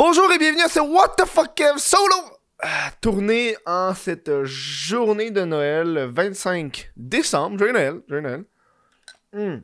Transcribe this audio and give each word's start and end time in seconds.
Bonjour 0.00 0.30
et 0.30 0.38
bienvenue 0.38 0.62
à 0.62 0.68
ce 0.68 0.78
What 0.78 1.16
the 1.18 1.26
fuck 1.26 1.56
Kev 1.56 1.76
solo 1.78 2.14
ah, 2.60 2.92
tourné 3.00 3.56
en 3.66 3.94
cette 3.96 4.44
journée 4.44 5.32
de 5.32 5.40
Noël, 5.40 5.92
le 5.92 6.04
25 6.04 6.92
décembre. 6.96 7.58
Joyeux 7.58 7.72
Noël, 7.72 8.00
joyeux 8.06 8.22
Noël. 8.22 8.44
Hum. 9.32 9.62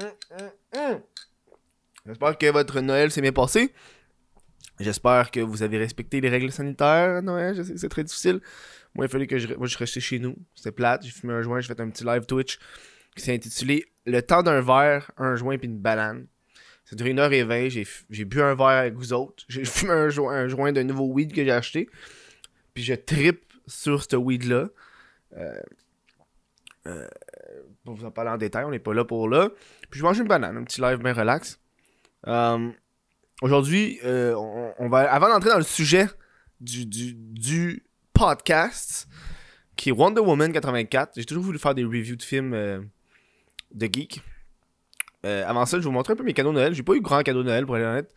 Hum, 0.00 0.50
hum. 0.74 1.00
J'espère 2.06 2.38
que 2.38 2.50
votre 2.52 2.80
Noël 2.80 3.10
s'est 3.10 3.20
bien 3.20 3.32
passé. 3.32 3.74
J'espère 4.80 5.30
que 5.30 5.40
vous 5.40 5.62
avez 5.62 5.76
respecté 5.76 6.22
les 6.22 6.30
règles 6.30 6.50
sanitaires 6.50 7.20
Noël. 7.20 7.54
Je 7.54 7.64
sais 7.64 7.74
que 7.74 7.78
c'est 7.78 7.90
très 7.90 8.04
difficile. 8.04 8.40
Moi, 8.94 9.04
il 9.04 9.10
fallait 9.10 9.26
que 9.26 9.36
je, 9.36 9.52
moi, 9.56 9.66
je 9.66 9.84
chez 9.84 10.18
nous. 10.20 10.36
C'était 10.54 10.72
plate. 10.72 11.04
J'ai 11.04 11.10
fumé 11.10 11.34
un 11.34 11.42
joint. 11.42 11.60
J'ai 11.60 11.68
fait 11.68 11.80
un 11.82 11.90
petit 11.90 12.04
live 12.04 12.24
Twitch 12.24 12.58
qui 13.14 13.22
s'est 13.22 13.34
intitulé 13.34 13.84
Le 14.06 14.22
temps 14.22 14.42
d'un 14.42 14.62
verre, 14.62 15.10
un 15.18 15.36
joint 15.36 15.58
puis 15.58 15.68
une 15.68 15.78
banane. 15.78 16.28
Ça 16.84 16.96
duré 16.96 17.10
une 17.10 17.18
heure 17.18 17.32
et 17.32 17.44
vingt. 17.44 17.68
J'ai, 17.68 18.24
bu 18.24 18.42
un 18.42 18.54
verre 18.54 18.66
avec 18.66 18.94
vous 18.94 19.12
autres. 19.12 19.44
J'ai 19.48 19.64
fumé 19.64 19.92
un, 19.92 20.08
un 20.08 20.48
joint 20.48 20.72
d'un 20.72 20.84
nouveau 20.84 21.06
weed 21.06 21.32
que 21.32 21.44
j'ai 21.44 21.50
acheté. 21.50 21.88
Puis 22.74 22.82
je 22.82 22.94
trippe 22.94 23.52
sur 23.66 24.02
ce 24.02 24.16
weed-là. 24.16 24.68
Euh, 25.36 25.60
euh, 26.86 27.08
pour 27.84 27.94
vous 27.94 28.04
en 28.04 28.10
parler 28.10 28.30
en 28.30 28.36
détail, 28.36 28.64
on 28.64 28.70
n'est 28.70 28.78
pas 28.78 28.94
là 28.94 29.04
pour 29.04 29.28
là. 29.28 29.50
Puis 29.90 30.00
je 30.00 30.04
mange 30.04 30.18
une 30.18 30.28
banane, 30.28 30.56
un 30.56 30.64
petit 30.64 30.80
live 30.80 30.98
bien 30.98 31.12
relax. 31.12 31.58
Euh, 32.26 32.70
Aujourd'hui, 33.42 33.98
on, 34.04 34.88
va, 34.88 35.12
avant 35.12 35.28
d'entrer 35.28 35.50
dans 35.50 35.58
le 35.58 35.64
sujet 35.64 36.06
du, 36.60 36.86
du, 36.86 37.84
podcast, 38.12 39.08
qui 39.76 39.88
est 39.88 39.92
Wonder 39.92 40.20
Woman 40.20 40.52
84, 40.52 41.14
j'ai 41.16 41.24
toujours 41.24 41.42
voulu 41.42 41.58
faire 41.58 41.74
des 41.74 41.84
reviews 41.84 42.14
de 42.14 42.22
films 42.22 42.88
de 43.72 43.86
geek. 43.92 44.22
Euh, 45.24 45.44
avant 45.46 45.66
ça, 45.66 45.78
je 45.78 45.82
vais 45.82 45.88
vous 45.88 45.92
montrer 45.92 46.12
un 46.12 46.16
peu 46.16 46.24
mes 46.24 46.34
cadeaux 46.34 46.50
de 46.50 46.56
Noël. 46.56 46.74
J'ai 46.74 46.82
pas 46.82 46.94
eu 46.94 47.00
grand 47.00 47.22
cadeau 47.22 47.42
de 47.42 47.48
Noël, 47.48 47.66
pour 47.66 47.76
être 47.76 47.86
honnête. 47.86 48.10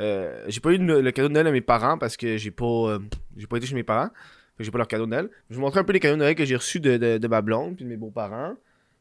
Euh, 0.00 0.44
j'ai 0.48 0.60
pas 0.60 0.72
eu 0.72 0.78
le, 0.78 1.10
cadeau 1.10 1.28
de 1.28 1.34
Noël 1.34 1.46
à 1.46 1.52
mes 1.52 1.60
parents 1.60 1.98
parce 1.98 2.16
que 2.16 2.36
j'ai 2.36 2.50
pas, 2.50 2.64
euh, 2.64 2.98
j'ai 3.36 3.46
pas 3.46 3.56
été 3.56 3.66
chez 3.66 3.74
mes 3.74 3.82
parents. 3.82 4.10
J'ai 4.58 4.70
pas 4.70 4.78
leur 4.78 4.88
cadeau 4.88 5.04
de 5.04 5.10
Noël. 5.10 5.28
Je 5.48 5.54
vais 5.54 5.56
vous 5.56 5.60
montrer 5.60 5.80
un 5.80 5.84
peu 5.84 5.92
les 5.92 6.00
cadeaux 6.00 6.14
de 6.14 6.20
Noël 6.20 6.34
que 6.34 6.44
j'ai 6.44 6.56
reçus 6.56 6.80
de, 6.80 6.96
de, 6.96 7.18
de 7.18 7.28
ma 7.28 7.42
blonde 7.42 7.76
puis 7.76 7.84
de 7.84 7.90
mes 7.90 7.96
beaux-parents. 7.96 8.54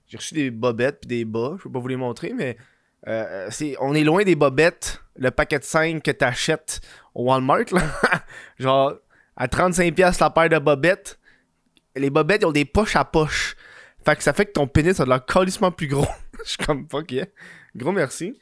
J'ai 0.08 0.18
reçu 0.18 0.34
des 0.34 0.52
bobettes 0.52 1.00
puis 1.02 1.08
des 1.08 1.26
bas. 1.26 1.56
Je 1.58 1.64
peux 1.64 1.72
pas 1.72 1.80
vous 1.80 1.88
les 1.88 1.96
montrer, 1.96 2.34
mais 2.34 2.58
euh, 3.08 3.48
c'est, 3.52 3.76
on 3.80 3.94
est 3.94 4.04
loin 4.04 4.24
des 4.24 4.36
bobettes, 4.36 5.02
le 5.16 5.32
paquet 5.32 5.60
de 5.60 5.64
5 5.64 6.02
que 6.02 6.12
t'achètes 6.12 6.82
au 7.14 7.26
Walmart. 7.26 7.66
Genre, 8.60 8.96
à 9.38 9.48
35$ 9.48 10.20
la 10.20 10.30
paire 10.30 10.50
de 10.50 10.60
bobettes. 10.60 11.20
Les 11.96 12.10
bobettes, 12.10 12.42
ils 12.42 12.46
ont 12.46 12.52
des 12.52 12.66
poches 12.66 12.96
à 12.96 13.06
poche. 13.06 13.56
Fait 14.04 14.16
que 14.16 14.24
ça 14.24 14.34
fait 14.34 14.46
que 14.46 14.52
ton 14.52 14.68
pénis 14.68 15.00
a 15.00 15.06
de 15.06 15.10
l'air 15.10 15.26
plus 15.76 15.88
gros. 15.88 16.08
Je 16.46 16.50
suis 16.52 16.58
comme 16.66 16.88
fuck 16.90 17.12
yeah. 17.12 17.26
Gros 17.76 17.92
merci. 17.92 18.40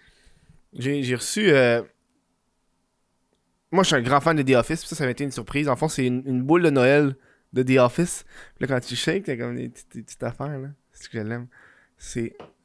J'ai, 0.73 1.15
reçu. 1.15 1.51
euh, 1.51 1.81
Moi, 3.71 3.83
je 3.83 3.87
suis 3.87 3.95
un 3.95 4.01
grand 4.01 4.19
fan 4.19 4.35
de 4.35 4.43
The 4.43 4.55
Office. 4.57 4.85
Ça, 4.85 4.95
ça 4.95 5.05
m'a 5.05 5.11
été 5.11 5.23
une 5.23 5.31
surprise. 5.31 5.69
En 5.69 5.75
fond, 5.75 5.87
c'est 5.87 6.05
une, 6.05 6.41
boule 6.43 6.63
de 6.63 6.69
Noël 6.69 7.15
de 7.53 7.63
The 7.63 7.77
Office. 7.79 8.25
Puis 8.55 8.67
là, 8.67 8.75
quand 8.75 8.85
tu 8.85 8.95
shakes, 8.95 9.25
t'as 9.25 9.37
comme 9.37 9.55
des, 9.55 9.69
petites- 9.69 10.21
affaires. 10.23 10.59
là. 10.59 10.69
C'est 10.91 11.05
ce 11.05 11.09
que 11.09 11.19
je 11.19 11.23
l'aime. 11.23 11.47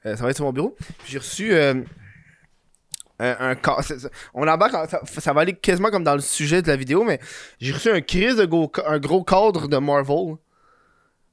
Euh, 0.06 0.16
ça 0.16 0.22
va 0.24 0.30
être 0.30 0.36
sur 0.36 0.44
mon 0.44 0.52
bureau. 0.52 0.76
J'ai 1.06 1.18
reçu. 1.18 1.52
euh, 1.52 1.82
un, 3.20 3.52
un 3.52 3.56
on 4.34 4.46
embarque, 4.46 4.90
ça, 4.90 5.00
ça 5.04 5.32
va 5.32 5.40
aller 5.42 5.52
quasiment 5.54 5.90
comme 5.90 6.04
dans 6.04 6.14
le 6.14 6.20
sujet 6.20 6.62
de 6.62 6.68
la 6.68 6.76
vidéo, 6.76 7.02
mais 7.04 7.18
j'ai 7.60 7.72
reçu 7.72 7.90
un 7.90 8.00
crise 8.00 8.36
de 8.36 8.48
un 8.86 8.98
gros 9.00 9.24
cadre 9.24 9.66
de 9.68 9.76
Marvel. 9.78 10.36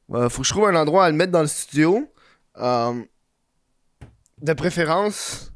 Faut 0.09 0.41
que 0.41 0.47
je 0.47 0.49
trouve 0.49 0.67
un 0.67 0.75
endroit 0.75 1.05
à 1.05 1.09
le 1.11 1.15
mettre 1.15 1.31
dans 1.31 1.41
le 1.41 1.47
studio. 1.47 2.11
De 4.41 4.53
préférence, 4.53 5.51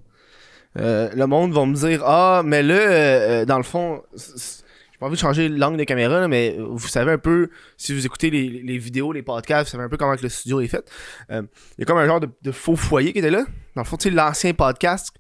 euh, 0.77 1.09
le 1.13 1.27
monde 1.27 1.53
va 1.53 1.65
me 1.65 1.75
dire 1.75 2.03
Ah, 2.05 2.41
mais 2.45 2.63
là, 2.63 2.75
euh, 2.75 3.41
euh, 3.41 3.45
dans 3.45 3.57
le 3.57 3.63
fond, 3.63 4.03
j'ai 4.15 4.97
pas 4.99 5.07
envie 5.07 5.15
de 5.15 5.19
changer 5.19 5.49
l'angle 5.49 5.77
de 5.77 5.83
caméra, 5.83 6.21
là, 6.21 6.27
mais 6.27 6.55
vous 6.59 6.87
savez 6.87 7.11
un 7.11 7.17
peu, 7.17 7.49
si 7.77 7.93
vous 7.93 8.05
écoutez 8.05 8.29
les, 8.29 8.77
vidéos, 8.77 9.11
les 9.11 9.23
podcasts, 9.23 9.67
vous 9.67 9.71
savez 9.71 9.83
un 9.83 9.89
peu 9.89 9.97
comment 9.97 10.15
le 10.21 10.29
studio 10.29 10.61
est 10.61 10.67
fait. 10.67 10.89
Il 11.29 11.45
y 11.79 11.81
a 11.81 11.85
comme 11.85 11.97
un 11.97 12.05
genre 12.05 12.19
de, 12.19 12.51
faux 12.51 12.75
foyer 12.75 13.13
qui 13.13 13.19
était 13.19 13.31
là. 13.31 13.45
Dans 13.75 13.81
le 13.81 13.87
fond, 13.87 13.97
tu 13.97 14.09
sais, 14.09 14.15
l'ancien 14.15 14.53
podcast. 14.53 15.11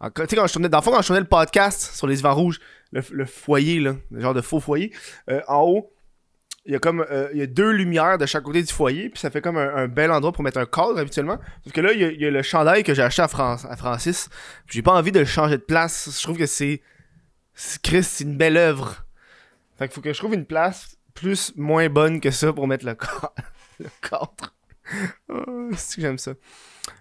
Quand 0.00 0.24
je 0.28 0.36
dans 0.36 0.78
le 0.78 0.82
fond, 0.82 0.90
quand 0.90 1.00
je 1.00 1.06
tournais 1.06 1.20
le 1.20 1.26
podcast 1.26 1.94
sur 1.94 2.06
les 2.06 2.16
vents 2.16 2.34
rouges, 2.34 2.60
le, 2.92 3.00
le 3.12 3.24
foyer, 3.24 3.80
là, 3.80 3.96
le 4.10 4.20
genre 4.20 4.34
de 4.34 4.42
faux 4.42 4.60
foyer, 4.60 4.92
en 5.48 5.62
haut, 5.62 5.95
il 6.66 6.72
y 6.72 6.76
a 6.76 6.78
comme 6.78 7.04
euh, 7.10 7.28
y 7.32 7.42
a 7.42 7.46
deux 7.46 7.70
lumières 7.70 8.18
de 8.18 8.26
chaque 8.26 8.42
côté 8.42 8.62
du 8.62 8.72
foyer, 8.72 9.08
puis 9.08 9.18
ça 9.20 9.30
fait 9.30 9.40
comme 9.40 9.56
un, 9.56 9.86
bel 9.88 10.10
endroit 10.10 10.32
pour 10.32 10.42
mettre 10.42 10.58
un 10.58 10.66
cadre 10.66 10.98
habituellement. 10.98 11.38
Sauf 11.64 11.72
que 11.72 11.80
là, 11.80 11.92
il 11.92 12.20
y 12.20 12.26
a, 12.26 12.30
le 12.30 12.42
chandail 12.42 12.82
que 12.82 12.92
j'ai 12.94 13.02
acheté 13.02 13.22
à, 13.22 13.28
Fran- 13.28 13.56
à 13.68 13.76
Francis. 13.76 14.28
J'ai 14.68 14.82
pas 14.82 14.92
envie 14.92 15.12
de 15.12 15.20
le 15.20 15.24
changer 15.24 15.58
de 15.58 15.62
place. 15.62 16.10
Je 16.18 16.22
trouve 16.22 16.36
que 16.38 16.46
c'est. 16.46 16.82
c'est- 17.54 17.80
Chris, 17.82 18.02
c'est 18.02 18.24
une 18.24 18.36
belle 18.36 18.56
œuvre. 18.56 19.04
Fait 19.78 19.92
faut 19.92 20.00
que 20.00 20.12
je 20.12 20.18
trouve 20.18 20.34
une 20.34 20.46
place 20.46 20.96
plus 21.14 21.52
moins 21.56 21.88
bonne 21.88 22.20
que 22.20 22.30
ça 22.30 22.52
pour 22.52 22.66
mettre 22.66 22.84
le 22.84 22.94
cadre. 22.94 23.32
le 23.80 23.86
cadre. 24.02 24.54
Oh, 25.28 25.70
c'est 25.76 25.96
que 25.96 26.02
j'aime 26.02 26.18
ça. 26.18 26.32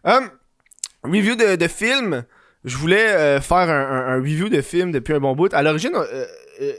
Hum, 0.04 0.30
review 1.04 1.36
de, 1.36 1.56
de 1.56 1.68
film. 1.68 2.24
Je 2.64 2.78
voulais 2.78 3.10
euh, 3.10 3.42
faire 3.42 3.58
un, 3.70 3.70
un- 3.70 4.08
un 4.14 4.16
review 4.18 4.50
de 4.50 4.62
film 4.62 4.92
depuis 4.92 5.14
un 5.14 5.20
bon 5.20 5.36
bout. 5.36 5.54
À 5.54 5.62
l'origine, 5.62 5.92
euh, 5.96 6.26
euh, 6.62 6.74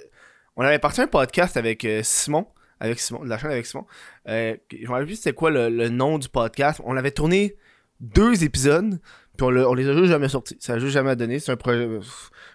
on 0.56 0.62
avait 0.64 0.78
parti 0.80 1.00
un 1.00 1.06
podcast 1.06 1.56
avec 1.56 1.84
euh, 1.84 2.00
Simon, 2.02 2.46
avec 2.80 3.00
Simon, 3.00 3.24
de 3.24 3.28
la 3.28 3.38
chaîne 3.38 3.50
avec 3.50 3.66
Simon. 3.66 3.86
Euh, 4.28 4.56
je 4.72 4.84
me 4.86 4.88
rappelle 4.88 5.06
plus 5.06 5.16
c'était 5.16 5.32
quoi 5.32 5.50
le, 5.50 5.68
le 5.68 5.88
nom 5.88 6.18
du 6.18 6.28
podcast. 6.28 6.80
On 6.84 6.96
avait 6.96 7.10
tourné 7.10 7.56
deux 8.00 8.44
épisodes, 8.44 9.00
puis 9.36 9.46
on, 9.46 9.48
on 9.48 9.74
les 9.74 9.88
a 9.88 9.94
juste 9.94 10.06
jamais 10.06 10.28
sortis. 10.28 10.56
Ça 10.60 10.74
a 10.74 10.78
juste 10.78 10.92
jamais 10.92 11.16
donné. 11.16 11.38
C'est 11.38 11.52
un 11.52 11.56
projet. 11.56 11.88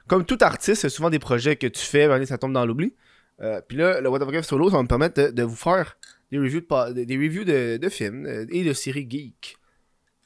Comme 0.08 0.26
tout 0.26 0.38
artiste, 0.42 0.82
c'est 0.82 0.90
souvent 0.90 1.10
des 1.10 1.20
projets 1.20 1.56
que 1.56 1.68
tu 1.68 1.82
fais, 1.84 2.26
ça 2.26 2.38
tombe 2.38 2.54
dans 2.54 2.66
l'oubli. 2.66 2.94
Euh, 3.42 3.60
puis 3.68 3.78
là, 3.78 4.02
le 4.02 4.10
What 4.10 4.20
Fuck 4.20 4.44
Solo, 4.46 4.70
ça 4.70 4.78
va 4.78 4.84
me 4.84 4.88
permettre 4.88 5.20
de, 5.22 5.32
de 5.32 5.44
vous 5.44 5.56
faire 5.56 5.98
des 6.32 6.38
reviews 6.38 6.60
de, 6.62 6.66
pa- 6.66 6.94
des 6.94 7.16
reviews 7.18 7.44
de, 7.44 7.78
de 7.78 7.90
films 7.90 8.26
euh, 8.28 8.46
et 8.50 8.64
de 8.64 8.72
séries 8.74 9.08
geek. 9.10 9.58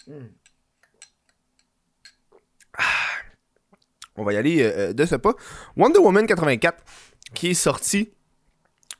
Hmm. 0.07 0.27
Ah. 2.77 2.83
On 4.17 4.23
va 4.23 4.33
y 4.33 4.37
aller 4.37 4.61
euh, 4.63 4.93
de 4.93 5.05
ce 5.05 5.15
pas. 5.15 5.33
Wonder 5.75 5.99
Woman 5.99 6.25
84, 6.27 6.83
qui 7.33 7.49
est 7.51 7.53
sorti 7.53 8.11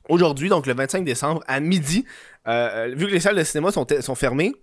aujourd'hui, 0.10 0.50
donc 0.50 0.68
le 0.68 0.74
25 0.74 1.04
décembre, 1.04 1.44
à 1.48 1.60
midi. 1.60 2.06
Euh, 2.48 2.88
euh, 2.90 2.96
vu 2.96 3.08
que 3.08 3.12
les 3.12 3.20
salles 3.20 3.36
de 3.36 3.44
cinéma 3.44 3.72
sont, 3.72 3.86
sont 4.02 4.16
fermées, 4.16 4.54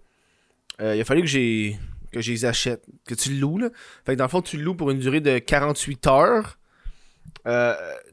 euh, 0.81 0.95
il 0.95 1.01
a 1.01 1.05
fallu 1.05 1.23
que 1.23 1.27
j'ai 1.27 1.79
que 2.13 2.21
je 2.21 2.33
les 2.33 2.77
que 3.07 3.15
tu 3.15 3.31
le 3.31 3.41
loues. 3.41 3.59
Là. 3.59 3.71
Fait 4.05 4.13
que 4.13 4.19
dans 4.19 4.25
le 4.25 4.31
fond, 4.31 4.43
tu 4.43 4.59
le 4.59 4.65
loues 4.65 4.75
pour 4.75 4.91
une 4.91 4.99
durée 4.99 5.21
de 5.21 5.39
48 5.39 6.07
heures. 6.07 6.59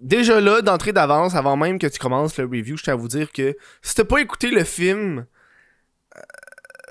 Déjà 0.01 0.39
là, 0.39 0.61
d'entrée 0.61 0.93
d'avance, 0.93 1.35
avant 1.35 1.57
même 1.57 1.77
que 1.79 1.87
tu 1.87 1.99
commences 1.99 2.37
le 2.37 2.45
review, 2.45 2.77
je 2.77 2.83
tiens 2.83 2.93
à 2.93 2.95
vous 2.95 3.09
dire 3.09 3.31
que 3.31 3.57
si 3.81 3.95
t'as 3.95 4.05
pas 4.05 4.21
écouté 4.21 4.51
le 4.51 4.63
film, 4.63 5.25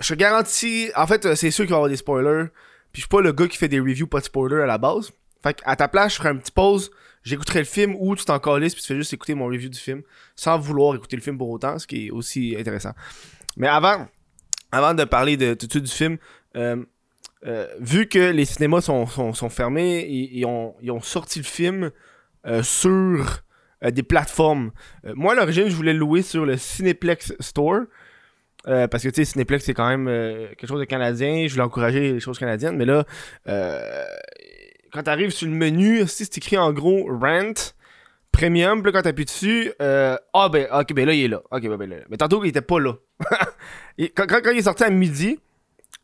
je 0.01 0.15
te 0.15 0.19
garantis. 0.19 0.91
En 0.97 1.07
fait, 1.07 1.35
c'est 1.35 1.51
sûr 1.51 1.65
qu'il 1.65 1.71
va 1.71 1.77
y 1.77 1.79
avoir 1.79 1.89
des 1.89 1.97
spoilers. 1.97 2.49
Puis 2.93 3.01
je 3.01 3.07
suis 3.07 3.09
pas 3.09 3.23
le 3.23 3.33
gars 3.33 3.49
qui 3.49 3.57
fait 3.57 3.69
des 3.69 3.81
reviews 3.81 4.07
pas 4.07 4.21
de 4.21 4.25
spoilers 4.25 4.63
à 4.63 4.67
la 4.67 4.79
base. 4.79 5.11
Fait 5.43 5.55
que 5.55 5.63
à 5.65 5.77
ta 5.77 5.89
place, 5.89 6.13
je 6.13 6.19
ferai 6.19 6.31
un 6.31 6.37
petit 6.37 6.53
pause. 6.53 6.91
J'écouterai 7.29 7.59
le 7.59 7.65
film 7.67 7.95
ou 7.99 8.17
tu 8.17 8.25
t'en 8.25 8.39
calisses 8.39 8.73
puis 8.75 8.83
tu 8.83 8.89
fais 8.89 8.97
juste 8.97 9.13
écouter 9.13 9.35
mon 9.35 9.47
review 9.47 9.69
du 9.69 9.79
film 9.79 10.03
sans 10.35 10.59
vouloir 10.59 10.95
écouter 10.95 11.15
le 11.15 11.21
film 11.21 11.37
pour 11.37 11.51
autant, 11.51 11.79
ce 11.79 11.87
qui 11.87 12.07
est 12.07 12.11
aussi 12.11 12.57
intéressant. 12.59 12.93
Mais 13.59 13.69
avant, 13.69 14.09
avant 14.73 14.95
de 14.95 15.05
parler 15.05 15.37
de 15.37 15.53
tout 15.53 15.67
de 15.67 15.71
suite 15.73 15.85
du 15.85 15.91
film, 15.91 16.17
euh, 16.57 16.83
euh, 17.47 17.67
vu 17.81 18.09
que 18.09 18.31
les 18.31 18.47
cinémas 18.47 18.81
sont, 18.81 19.07
sont, 19.07 19.35
sont 19.35 19.51
fermés, 19.51 20.07
ils, 20.09 20.47
ont, 20.47 20.75
ils 20.81 20.91
ont 20.91 21.03
sorti 21.03 21.41
le 21.41 21.45
film 21.45 21.91
euh, 22.47 22.63
sur 22.63 23.43
des 23.83 24.03
plateformes. 24.03 24.71
Moi, 25.05 25.35
à 25.35 25.37
l'origine, 25.37 25.69
je 25.69 25.77
voulais 25.77 25.93
le 25.93 25.99
louer 25.99 26.23
sur 26.23 26.47
le 26.47 26.57
Cineplex 26.57 27.35
Store. 27.41 27.83
parce 28.65 29.03
que 29.03 29.09
tu 29.11 29.17
sais, 29.17 29.25
Cineplex 29.27 29.65
c'est 29.67 29.75
quand 29.75 29.89
même 29.89 30.07
quelque 30.57 30.67
chose 30.67 30.81
de 30.81 30.85
canadien. 30.85 31.47
Je 31.47 31.53
voulais 31.53 31.65
encourager 31.65 32.15
les 32.15 32.21
choses 32.21 32.39
canadiennes. 32.39 32.77
Mais 32.77 32.87
là, 32.87 33.05
quand 34.93 35.03
tu 35.03 35.11
arrives 35.11 35.31
sur 35.31 35.47
le 35.47 35.55
menu, 35.55 36.07
si 36.07 36.25
c'est 36.25 36.39
écrit 36.39 36.59
en 36.59 36.73
gros 36.73 37.07
Rent, 37.07 37.75
Premium, 38.33 38.83
puis 38.83 38.93
quand 38.93 39.03
t'appuies 39.03 39.25
dessus, 39.25 39.73
euh, 39.81 40.17
ah 40.35 40.49
ben, 40.49 40.69
ok, 40.73 40.93
ben 40.93 41.07
là, 41.07 41.15
il 41.15 41.25
est 41.25 41.29
là. 41.29 41.43
Ok, 41.51 41.63
ben, 41.63 41.77
ben 41.77 41.91
là. 41.91 41.97
Mais 42.11 42.17
tantôt, 42.17 42.45
il 42.45 42.49
était 42.49 42.61
pas 42.61 42.79
là. 42.79 42.95
Quand, 44.15 44.53
il 44.53 44.59
est 44.59 44.63
sorti 44.63 44.85
à 44.85 44.91
midi, 44.91 45.41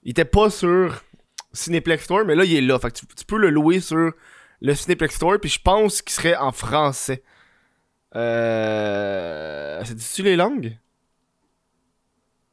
il 0.03 0.11
était 0.11 0.25
pas 0.25 0.51
sur 0.51 1.05
Cineplex 1.53 2.03
Store, 2.05 2.25
mais 2.25 2.35
là, 2.35 2.45
il 2.45 2.55
est 2.55 2.61
là. 2.61 2.79
Fait 2.79 2.91
que 2.91 2.99
tu, 2.99 3.25
peux 3.27 3.39
le 3.39 3.51
louer 3.51 3.79
sur 3.81 4.13
le 4.61 4.75
Cineplex 4.75 5.15
Store, 5.15 5.39
puis 5.39 5.51
je 5.51 5.61
pense 5.61 6.03
qu'il 6.03 6.13
serait 6.13 6.37
en 6.37 6.51
français. 6.51 7.23
Euh. 8.17 9.83
C'est 9.85 9.97
tu 9.97 10.23
les 10.23 10.37
langues? 10.37 10.77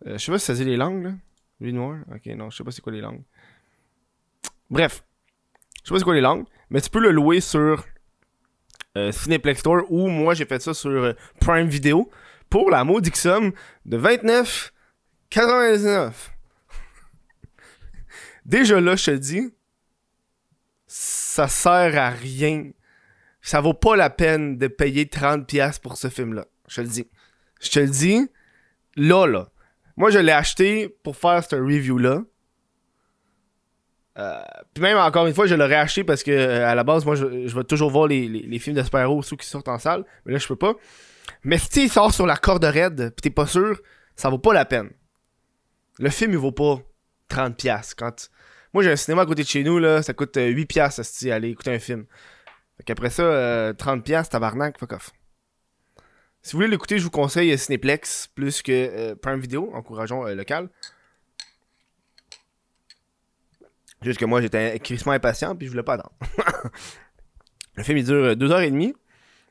Euh, 0.06 0.17
Je 0.17 0.17
sais 0.17 0.31
pas 0.31 0.39
si 0.39 0.45
ça 0.45 0.53
dit 0.53 0.65
les 0.65 0.77
langues, 0.77 1.03
là. 1.03 1.11
Lui 1.59 1.73
noir 1.73 1.97
Ok, 2.13 2.25
non, 2.35 2.50
je 2.50 2.57
sais 2.57 2.63
pas 2.63 2.71
c'est 2.71 2.81
quoi 2.81 2.91
les 2.91 3.01
langues. 3.01 3.23
Bref. 4.69 5.03
Je 5.83 5.89
sais 5.89 5.94
pas 5.94 6.00
c'est 6.00 6.04
quoi 6.04 6.16
les 6.16 6.22
langues, 6.22 6.45
mais 6.69 6.81
tu 6.81 6.89
peux 6.89 7.00
le 7.00 7.12
louer 7.12 7.42
sur 7.42 7.86
euh, 8.98 9.12
Cineplex 9.12 9.60
Store 9.60 9.83
ou 9.89 10.07
moi 10.07 10.33
j'ai 10.33 10.45
fait 10.45 10.62
ça 10.62 10.74
sur 10.74 10.89
euh, 10.89 11.13
Prime 11.39 11.68
Video 11.68 12.10
pour 12.50 12.69
la 12.69 12.83
maudite 12.83 13.16
somme 13.16 13.54
de 13.86 13.98
29,99. 13.98 16.12
Déjà 18.45 18.81
là, 18.81 18.95
je 18.95 19.06
te 19.06 19.12
dis, 19.12 19.54
ça 20.88 21.48
sert 21.48 21.98
à 21.98 22.10
rien 22.10 22.72
ça 23.42 23.60
vaut 23.60 23.74
pas 23.74 23.95
la 23.95 24.10
peine 24.10 24.57
de 24.57 24.68
payer 24.68 25.06
30$ 25.06 25.81
pour 25.81 25.98
ce 25.98 26.10
film-là. 26.10 26.45
Je 26.68 26.75
te 26.75 26.81
le 26.81 26.88
dis. 26.88 27.07
Je 27.60 27.69
te 27.69 27.80
le 27.80 27.88
dis, 27.88 28.30
là, 28.95 29.25
là. 29.25 29.50
Moi, 29.98 30.12
je 30.12 30.19
l'ai 30.19 30.31
acheté 30.31 30.89
pour 31.04 31.18
faire 31.18 31.44
ce 31.44 31.56
review-là. 31.56 32.22
Euh, 34.17 34.41
puis 34.73 34.81
même 34.81 34.97
encore 34.97 35.25
une 35.25 35.33
fois, 35.33 35.45
je 35.45 35.55
l'aurais 35.55 35.75
acheté 35.75 36.03
parce 36.03 36.23
que 36.23 36.31
euh, 36.31 36.67
à 36.67 36.75
la 36.75 36.83
base, 36.83 37.05
moi, 37.05 37.15
je, 37.15 37.25
vais 37.25 37.63
toujours 37.63 37.91
voir 37.91 38.07
les, 38.07 38.59
films 38.59 38.75
de 38.75 38.83
super-héros, 38.83 39.21
ceux 39.23 39.37
qui 39.37 39.47
sortent 39.47 39.69
en 39.69 39.79
salle. 39.79 40.03
Mais 40.25 40.33
là, 40.33 40.37
je 40.37 40.47
peux 40.47 40.55
pas. 40.55 40.73
Mais 41.43 41.57
si 41.57 41.85
il 41.85 41.89
sort 41.89 42.13
sur 42.13 42.25
la 42.25 42.37
corde 42.37 42.63
raide, 42.63 43.13
pis 43.15 43.21
t'es 43.21 43.29
pas 43.29 43.47
sûr, 43.47 43.79
ça 44.15 44.29
vaut 44.29 44.39
pas 44.39 44.53
la 44.53 44.65
peine. 44.65 44.89
Le 45.99 46.09
film, 46.09 46.31
il 46.31 46.37
vaut 46.37 46.51
pas 46.51 46.79
30$. 47.29 47.93
Quand... 47.97 48.29
Moi, 48.73 48.83
j'ai 48.83 48.91
un 48.91 48.95
cinéma 48.95 49.23
à 49.23 49.25
côté 49.25 49.43
de 49.43 49.47
chez 49.47 49.63
nous, 49.63 49.79
là, 49.79 50.01
ça 50.01 50.13
coûte 50.13 50.35
8$ 50.35 51.03
si 51.03 51.31
aller 51.31 51.49
écouter 51.49 51.73
un 51.73 51.79
film. 51.79 52.05
Fait 52.77 52.83
qu'après 52.83 53.09
ça, 53.09 53.23
30$, 53.73 54.11
euh, 54.11 54.23
tabarnak, 54.23 54.77
fuck 54.79 54.93
off. 54.93 55.11
Si 56.41 56.53
vous 56.53 56.57
voulez 56.57 56.69
l'écouter, 56.69 56.97
je 56.97 57.03
vous 57.03 57.11
conseille 57.11 57.55
Cineplex 57.55 58.27
plus 58.33 58.63
que 58.63 59.13
Prime 59.13 59.39
Video, 59.39 59.69
encourageons 59.75 60.23
local. 60.23 60.69
Juste 64.01 64.19
que 64.19 64.25
moi, 64.25 64.42
j'étais 64.42 64.80
crissement 64.80 65.12
impatient, 65.12 65.56
puis 65.56 65.68
je 65.68 65.71
voulais 65.71 65.83
pas 65.83 65.94
attendre. 65.94 66.13
le 67.75 67.83
film, 67.83 67.98
il 68.00 68.03
dure 68.03 68.33
2h30. 68.36 68.89
Euh, 68.89 68.94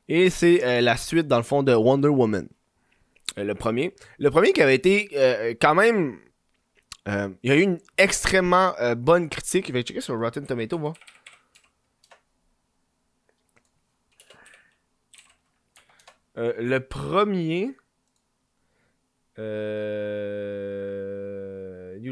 et 0.08 0.28
c'est 0.28 0.64
euh, 0.64 0.80
la 0.80 0.96
suite, 0.96 1.28
dans 1.28 1.36
le 1.36 1.44
fond, 1.44 1.62
de 1.62 1.72
Wonder 1.72 2.08
Woman. 2.08 2.48
Euh, 3.38 3.44
le 3.44 3.54
premier. 3.54 3.94
Le 4.18 4.30
premier 4.30 4.52
qui 4.52 4.60
avait 4.60 4.74
été 4.74 5.56
quand 5.60 5.74
même. 5.74 6.18
il 7.06 7.36
y 7.44 7.50
a 7.50 7.56
eu 7.56 7.62
une 7.62 7.78
extrêmement 7.96 8.74
bonne 8.96 9.28
critique. 9.28 9.68
Je 9.68 9.72
vais 9.72 9.82
checker 9.82 10.00
sur 10.00 10.18
Rotten 10.18 10.44
Tomato, 10.46 10.78
moi. 10.78 10.94
le 16.36 16.78
premier. 16.78 17.76
Euh. 19.38 20.10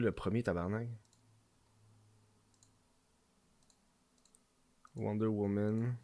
le 0.00 0.12
premier, 0.12 0.43
tabarnak? 0.43 0.88
Wonder 4.98 5.28
Woman. 5.28 5.94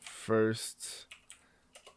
First 0.00 1.08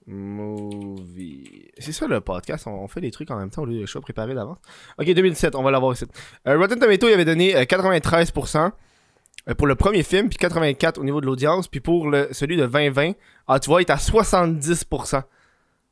Movie. 0.08 1.70
C'est 1.78 1.92
ça 1.92 2.08
le 2.08 2.22
podcast, 2.22 2.66
on, 2.66 2.88
fait 2.88 3.02
des 3.02 3.12
trucs 3.12 3.30
en 3.30 3.38
même 3.38 3.50
temps 3.50 3.62
au 3.62 3.66
lieu 3.66 3.80
de 3.80 3.86
choix 3.86 4.02
préparé 4.02 4.34
d'avance. 4.34 4.58
Ok, 4.98 5.06
2017, 5.06 5.56
on 5.56 5.64
va 5.64 5.72
l'avoir 5.72 5.94
ici. 5.94 6.06
Euh, 6.48 6.58
Rotten 6.58 6.80
Tomato, 6.80 7.08
il 7.08 7.14
avait 7.14 7.26
donné 7.26 7.54
93% 7.54 8.58
euh, 8.58 8.70
euh, 9.50 9.56
pour 9.56 9.68
le 9.68 9.76
premier 9.76 10.04
film, 10.04 10.30
puis 10.30 10.38
84% 10.40 11.00
au 11.00 11.04
niveau 11.04 11.22
de 11.22 11.28
l'audience, 11.28 11.68
puis 11.68 11.82
pour 11.82 12.10
le, 12.10 12.30
celui 12.32 12.58
de 12.58 12.66
2020, 12.66 13.14
ah, 13.48 13.60
tu 13.60 13.70
vois, 13.70 13.82
il 13.82 13.86
est 13.86 13.92
à 13.92 13.98
70%, 13.98 15.24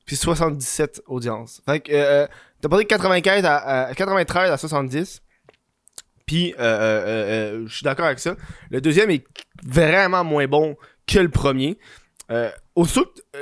puis 0.06 0.16
77 0.16 1.04
audience. 1.08 1.62
Fait 1.66 1.80
que, 1.80 2.28
t'as 2.62 2.70
passé 2.70 2.86
95 2.86 3.46
à, 3.46 3.92
93 3.96 4.52
à 4.52 4.58
70. 4.58 5.22
Puis, 6.30 6.54
euh, 6.54 6.62
euh, 6.62 7.06
euh, 7.08 7.64
je 7.66 7.74
suis 7.74 7.84
d'accord 7.84 8.06
avec 8.06 8.20
ça. 8.20 8.36
Le 8.70 8.82
deuxième 8.82 9.10
est 9.10 9.26
vraiment 9.66 10.24
moins 10.24 10.46
bon 10.46 10.78
que 11.08 11.18
le 11.18 11.30
premier. 11.30 11.80
au 12.76 12.86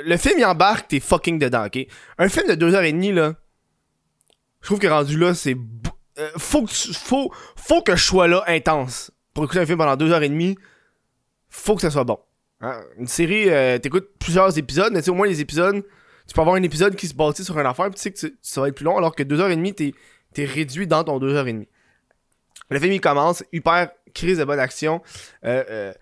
le 0.06 0.16
film 0.16 0.38
il 0.38 0.44
embarque, 0.46 0.88
t'es 0.88 0.98
fucking 0.98 1.38
dedans, 1.38 1.66
ok? 1.66 1.86
Un 2.16 2.30
film 2.30 2.48
de 2.48 2.54
2h30, 2.54 3.12
là, 3.12 3.34
je 4.62 4.68
trouve 4.68 4.78
que 4.78 4.86
rendu 4.86 5.18
là, 5.18 5.34
c'est. 5.34 5.54
faut, 6.38 6.64
que 6.64 6.72
faut, 6.72 7.30
faut 7.56 7.82
que 7.82 7.94
je 7.94 8.02
sois 8.02 8.26
là 8.26 8.42
intense. 8.46 9.10
Pour 9.34 9.44
écouter 9.44 9.60
un 9.60 9.66
film 9.66 9.76
pendant 9.76 10.02
2h30, 10.02 10.56
faut 11.50 11.74
que 11.74 11.82
ça 11.82 11.90
soit 11.90 12.04
bon. 12.04 12.18
Hein? 12.62 12.80
Une 12.96 13.06
série, 13.06 13.50
t'écoutes 13.82 14.08
plusieurs 14.18 14.56
épisodes, 14.56 14.94
mais 14.94 15.06
au 15.10 15.14
moins 15.14 15.26
les 15.26 15.42
épisodes, 15.42 15.84
tu 16.26 16.32
peux 16.34 16.40
avoir 16.40 16.56
un 16.56 16.62
épisode 16.62 16.96
qui 16.96 17.06
se 17.06 17.14
bâtit 17.14 17.44
sur 17.44 17.58
une 17.58 17.66
affaire, 17.66 17.90
puis 17.90 17.96
tu 17.96 18.00
sais 18.00 18.12
que 18.12 18.34
ça 18.40 18.62
va 18.62 18.68
être 18.68 18.76
plus 18.76 18.84
long, 18.86 18.96
alors 18.96 19.14
que 19.14 19.22
2h30, 19.22 19.74
t'es 19.74 19.92
es 20.42 20.46
réduit 20.46 20.86
dans 20.86 21.04
ton 21.04 21.18
2h30. 21.18 21.66
Le 22.70 22.78
film 22.78 22.92
il 22.92 23.00
commence, 23.00 23.42
hyper 23.52 23.90
crise 24.14 24.38
de 24.38 24.44
bonne 24.44 24.58
action. 24.58 25.02
Euh, 25.44 25.64
euh, 25.70 25.94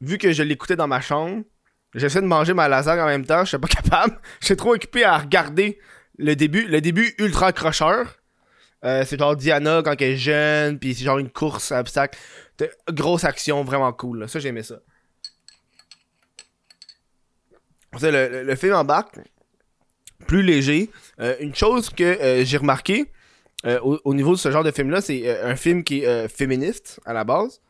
vu 0.00 0.18
que 0.18 0.32
je 0.32 0.42
l'écoutais 0.42 0.76
dans 0.76 0.86
ma 0.86 1.00
chambre, 1.00 1.42
j'essaie 1.94 2.20
de 2.20 2.26
manger 2.26 2.54
ma 2.54 2.68
lasagne 2.68 3.00
en 3.00 3.06
même 3.06 3.26
temps, 3.26 3.44
je 3.44 3.50
suis 3.50 3.58
pas 3.58 3.68
capable. 3.82 4.18
J'étais 4.40 4.56
trop 4.56 4.74
occupé 4.74 5.04
à 5.04 5.18
regarder 5.18 5.78
le 6.18 6.34
début. 6.34 6.66
Le 6.66 6.80
début 6.80 7.14
ultra 7.18 7.48
accrocheur. 7.48 8.16
Euh, 8.84 9.02
c'est 9.06 9.18
genre 9.18 9.34
Diana 9.34 9.80
quand 9.82 9.92
elle 9.92 10.10
est 10.10 10.16
jeune, 10.16 10.78
puis 10.78 10.94
c'est 10.94 11.04
genre 11.04 11.18
une 11.18 11.30
course 11.30 11.72
à 11.72 11.80
obstacle. 11.80 12.18
Grosse 12.90 13.24
action, 13.24 13.64
vraiment 13.64 13.92
cool. 13.92 14.28
Ça, 14.28 14.38
j'aimais 14.38 14.62
ça. 14.62 14.80
Le, 18.02 18.42
le, 18.42 18.56
film 18.56 18.74
embarque 18.74 19.20
plus 20.26 20.42
léger. 20.42 20.90
une 21.40 21.54
chose 21.54 21.90
que 21.90 22.42
j'ai 22.44 22.56
remarqué, 22.56 23.12
euh, 23.66 23.78
au, 23.80 24.14
niveau 24.14 24.32
de 24.32 24.38
ce 24.38 24.50
genre 24.50 24.62
de 24.62 24.70
film-là, 24.70 25.00
c'est 25.00 25.26
euh, 25.26 25.50
un 25.50 25.56
film 25.56 25.84
qui 25.84 26.02
est 26.02 26.06
euh, 26.06 26.28
féministe 26.28 27.00
à 27.06 27.14
la 27.14 27.24
base. 27.24 27.60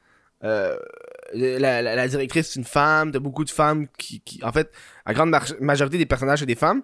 La, 0.42 2.08
directrice 2.08 2.48
c'est 2.48 2.58
une 2.58 2.66
femme, 2.66 3.12
t'as 3.12 3.20
beaucoup 3.20 3.44
de 3.44 3.50
femmes 3.50 3.86
qui, 3.96 4.20
En 4.42 4.52
fait, 4.52 4.70
la 5.06 5.14
grande 5.14 5.34
majorité 5.60 5.96
des 5.96 6.06
personnages 6.06 6.40
sont 6.40 6.46
des 6.46 6.54
femmes. 6.54 6.82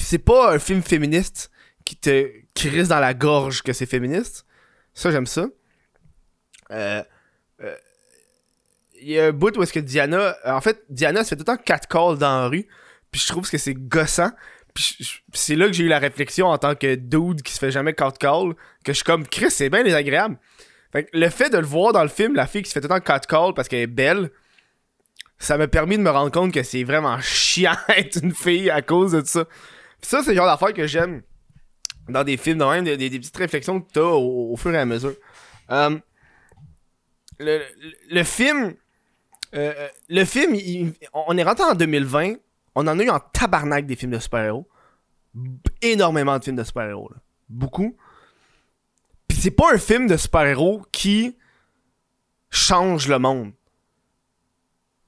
C'est 0.00 0.18
pas 0.18 0.54
un 0.54 0.58
film 0.58 0.82
féministe 0.82 1.50
qui 1.84 1.96
te 1.96 2.30
crisse 2.54 2.88
dans 2.88 3.00
la 3.00 3.12
gorge 3.12 3.62
que 3.62 3.72
c'est 3.72 3.86
féministe. 3.86 4.46
Ça, 4.94 5.10
j'aime 5.10 5.26
ça. 5.26 5.48
Il 6.70 7.04
y 9.02 9.18
a 9.18 9.26
un 9.26 9.32
bout 9.32 9.56
où 9.58 9.62
est-ce 9.62 9.72
que 9.72 9.80
Diana... 9.80 10.36
En 10.44 10.60
fait, 10.60 10.82
Diana 10.88 11.24
se 11.24 11.30
fait 11.30 11.36
tout 11.36 11.42
le 11.42 11.56
temps 11.56 11.62
catcall 11.62 12.16
dans 12.16 12.40
la 12.40 12.48
rue. 12.48 12.66
Puis 13.10 13.20
je 13.20 13.26
trouve 13.26 13.48
que 13.50 13.58
c'est 13.58 13.74
gossant 13.74 14.30
c'est 15.32 15.56
là 15.56 15.66
que 15.66 15.72
j'ai 15.72 15.84
eu 15.84 15.88
la 15.88 15.98
réflexion 15.98 16.46
en 16.48 16.58
tant 16.58 16.74
que 16.74 16.94
dude 16.94 17.42
qui 17.42 17.52
se 17.52 17.58
fait 17.58 17.70
jamais 17.70 17.94
cut 17.94 18.04
call, 18.18 18.54
que 18.84 18.92
je 18.92 18.94
suis 18.94 19.04
comme 19.04 19.26
Chris, 19.26 19.50
c'est 19.50 19.70
bien 19.70 19.84
désagréable. 19.84 20.38
Fait 20.92 21.08
le 21.12 21.28
fait 21.28 21.50
de 21.50 21.58
le 21.58 21.66
voir 21.66 21.92
dans 21.92 22.02
le 22.02 22.08
film, 22.08 22.34
la 22.34 22.46
fille 22.46 22.62
qui 22.62 22.68
se 22.68 22.74
fait 22.74 22.80
tout 22.80 22.92
le 22.92 23.00
temps 23.00 23.14
cut 23.14 23.26
call 23.28 23.54
parce 23.54 23.68
qu'elle 23.68 23.80
est 23.80 23.86
belle, 23.86 24.30
ça 25.38 25.58
m'a 25.58 25.68
permis 25.68 25.98
de 25.98 26.02
me 26.02 26.10
rendre 26.10 26.30
compte 26.30 26.52
que 26.52 26.62
c'est 26.62 26.84
vraiment 26.84 27.18
chiant 27.20 27.76
être 27.96 28.22
une 28.22 28.34
fille 28.34 28.70
à 28.70 28.82
cause 28.82 29.12
de 29.12 29.22
ça. 29.24 29.44
ça, 30.00 30.22
c'est 30.22 30.30
le 30.30 30.36
genre 30.36 30.46
d'affaire 30.46 30.72
que 30.72 30.86
j'aime 30.86 31.22
dans 32.08 32.24
des 32.24 32.36
films, 32.36 32.58
dans 32.58 32.70
même 32.70 32.84
des, 32.84 33.10
petites 33.10 33.36
réflexions 33.36 33.80
que 33.80 33.92
t'as 33.92 34.00
au, 34.00 34.52
au 34.52 34.56
fur 34.56 34.72
et 34.72 34.78
à 34.78 34.84
mesure. 34.84 35.14
Euh, 35.70 35.98
le, 37.38 38.22
film. 38.24 38.74
Euh, 39.54 39.72
euh, 39.76 39.88
le 40.08 40.24
film, 40.24 40.92
on 41.12 41.36
est 41.36 41.42
rentré 41.42 41.64
en 41.64 41.74
2020 41.74 42.34
on 42.76 42.86
en 42.86 42.98
a 42.98 43.02
eu 43.02 43.10
en 43.10 43.18
tabarnak 43.18 43.86
des 43.86 43.96
films 43.96 44.12
de 44.12 44.18
super-héros. 44.18 44.68
Énormément 45.80 46.38
de 46.38 46.44
films 46.44 46.56
de 46.56 46.62
super-héros. 46.62 47.10
Beaucoup. 47.48 47.96
Puis 49.26 49.38
c'est 49.38 49.50
pas 49.50 49.72
un 49.72 49.78
film 49.78 50.06
de 50.06 50.16
super-héros 50.16 50.82
qui 50.92 51.36
change 52.50 53.08
le 53.08 53.18
monde. 53.18 53.52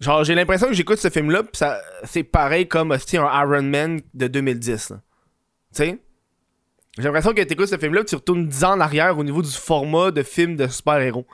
Genre, 0.00 0.24
j'ai 0.24 0.34
l'impression 0.34 0.68
que 0.68 0.72
j'écoute 0.72 0.98
ce 0.98 1.10
film-là, 1.10 1.42
pis 1.42 1.58
ça, 1.58 1.80
c'est 2.04 2.22
pareil 2.22 2.66
comme 2.68 2.92
un 2.92 2.98
Iron 3.12 3.62
Man 3.62 4.00
de 4.14 4.26
2010. 4.28 4.88
Tu 4.88 4.94
sais? 5.72 6.02
J'ai 6.96 7.04
l'impression 7.04 7.34
que 7.34 7.42
t'écoutes 7.42 7.68
ce 7.68 7.76
film-là, 7.76 8.04
tu 8.04 8.14
retournes 8.14 8.46
10 8.48 8.64
ans 8.64 8.72
en 8.72 8.80
arrière 8.80 9.18
au 9.18 9.24
niveau 9.24 9.42
du 9.42 9.50
format 9.50 10.10
de 10.10 10.22
film 10.22 10.56
de 10.56 10.68
super-héros. 10.68 11.26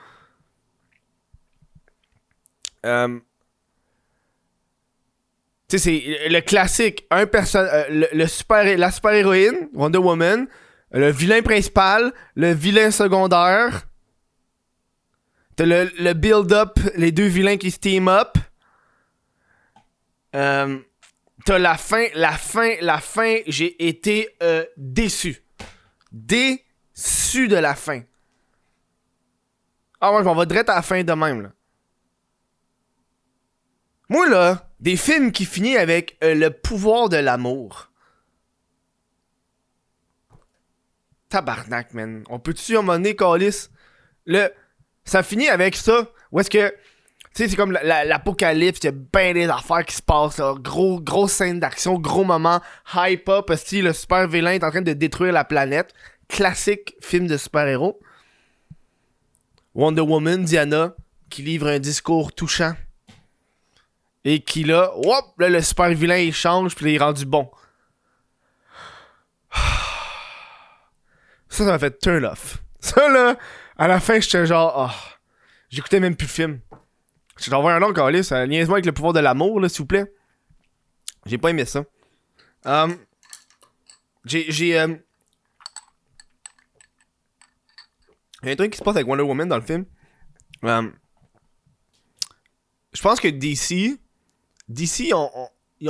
Euh, 2.85 3.19
tu 5.67 5.79
sais, 5.79 5.79
c'est 5.79 6.29
le 6.29 6.41
classique. 6.41 7.05
Un 7.09 7.25
person 7.25 7.59
euh, 7.59 8.07
le, 8.13 8.27
super, 8.27 8.77
la 8.77 8.91
super-héroïne, 8.91 9.69
Wonder 9.73 9.97
Woman, 9.97 10.47
le 10.91 11.11
vilain 11.11 11.41
principal, 11.41 12.13
le 12.35 12.53
vilain 12.53 12.91
secondaire. 12.91 13.87
T'as 15.55 15.65
le, 15.65 15.91
le 15.99 16.13
build-up, 16.13 16.77
les 16.95 17.11
deux 17.11 17.27
vilains 17.27 17.57
qui 17.57 17.71
se 17.71 17.79
team 17.79 18.07
up. 18.07 18.37
Euh, 20.35 20.79
t'as 21.45 21.57
la 21.57 21.77
fin, 21.77 22.07
la 22.13 22.33
fin, 22.33 22.75
la 22.81 22.99
fin, 22.99 23.37
j'ai 23.47 23.87
été 23.87 24.35
euh, 24.43 24.65
déçu. 24.77 25.43
Déçu 26.11 27.47
de 27.47 27.55
la 27.55 27.73
fin. 27.73 28.01
Ah 30.01 30.13
ouais, 30.13 30.19
je 30.19 30.25
m'en 30.25 30.35
vais 30.35 30.45
direct 30.45 30.69
à 30.69 30.75
la 30.75 30.81
fin 30.81 31.03
de 31.03 31.13
même, 31.13 31.41
là. 31.41 31.49
Moi, 34.09 34.29
là, 34.29 34.69
des 34.79 34.97
films 34.97 35.31
qui 35.31 35.45
finissent 35.45 35.77
avec 35.77 36.17
euh, 36.23 36.35
le 36.35 36.51
pouvoir 36.51 37.09
de 37.09 37.17
l'amour. 37.17 37.89
Tabarnak, 41.29 41.93
man. 41.93 42.23
On 42.29 42.39
peut-tu 42.39 42.77
emmener 42.77 43.15
Calis? 43.15 43.69
Le... 44.25 44.49
Ça 45.05 45.23
finit 45.23 45.49
avec 45.49 45.75
ça. 45.75 46.09
Où 46.31 46.39
est-ce 46.39 46.49
que. 46.49 46.69
Tu 47.33 47.43
sais, 47.43 47.49
c'est 47.49 47.55
comme 47.57 47.73
l'apocalypse, 47.73 48.79
il 48.83 48.85
y 48.85 48.87
a 48.87 48.91
bien 48.91 49.33
des 49.33 49.49
affaires 49.49 49.83
qui 49.85 49.95
se 49.95 50.01
passent, 50.01 50.37
là. 50.37 50.55
Gros, 50.57 51.01
grosse 51.01 51.33
scène 51.33 51.59
d'action, 51.59 51.99
gros 51.99 52.23
moment, 52.23 52.61
hype 52.93 53.27
up, 53.27 53.47
que 53.47 53.75
le 53.81 53.91
super 53.91 54.27
vilain 54.29 54.51
est 54.51 54.63
en 54.63 54.71
train 54.71 54.81
de 54.81 54.93
détruire 54.93 55.33
la 55.33 55.43
planète. 55.43 55.93
Classique 56.29 56.95
film 57.01 57.27
de 57.27 57.35
super-héros. 57.35 57.99
Wonder 59.73 60.01
Woman, 60.01 60.45
Diana, 60.45 60.95
qui 61.29 61.41
livre 61.41 61.67
un 61.67 61.79
discours 61.79 62.33
touchant. 62.33 62.73
Et 64.25 64.41
qui 64.41 64.63
là, 64.63 64.91
hop, 64.95 65.25
là, 65.37 65.49
le 65.49 65.61
super 65.61 65.89
vilain 65.89 66.17
il 66.17 66.33
change, 66.33 66.75
puis 66.75 66.91
il 66.91 66.95
est 66.95 66.97
rendu 66.97 67.25
bon. 67.25 67.49
Ça, 71.47 71.63
ça 71.63 71.71
m'a 71.71 71.79
fait 71.79 71.97
turn 71.99 72.25
off. 72.25 72.57
Ça, 72.79 73.07
là, 73.07 73.37
à 73.77 73.87
la 73.87 73.99
fin, 73.99 74.19
j'étais 74.19 74.45
genre, 74.45 74.89
oh, 74.89 75.15
j'écoutais 75.69 75.99
même 75.99 76.15
plus 76.15 76.25
le 76.25 76.31
film. 76.31 76.59
J'étais 77.37 77.51
genre, 77.51 77.69
un 77.69 77.81
autre 77.81 77.93
Calis, 77.93 78.25
ça 78.25 78.45
niaise-moi 78.45 78.77
avec 78.77 78.85
le 78.85 78.91
pouvoir 78.91 79.13
de 79.13 79.19
l'amour, 79.19 79.59
là, 79.59 79.69
s'il 79.69 79.79
vous 79.79 79.85
plaît. 79.85 80.11
J'ai 81.25 81.37
pas 81.37 81.49
aimé 81.49 81.65
ça. 81.65 81.83
Um, 82.65 82.97
j'ai. 84.25 84.51
J'ai. 84.51 84.79
Um... 84.79 84.99
Il 88.41 88.47
y 88.47 88.49
a 88.49 88.53
un 88.53 88.55
truc 88.55 88.71
qui 88.71 88.77
se 88.77 88.83
passe 88.83 88.95
avec 88.95 89.07
Wonder 89.07 89.23
Woman 89.23 89.47
dans 89.47 89.55
le 89.55 89.63
film. 89.63 89.85
Um, 90.61 90.93
je 92.93 93.01
pense 93.01 93.19
que 93.19 93.27
DC. 93.27 93.99
DC, 94.69 95.11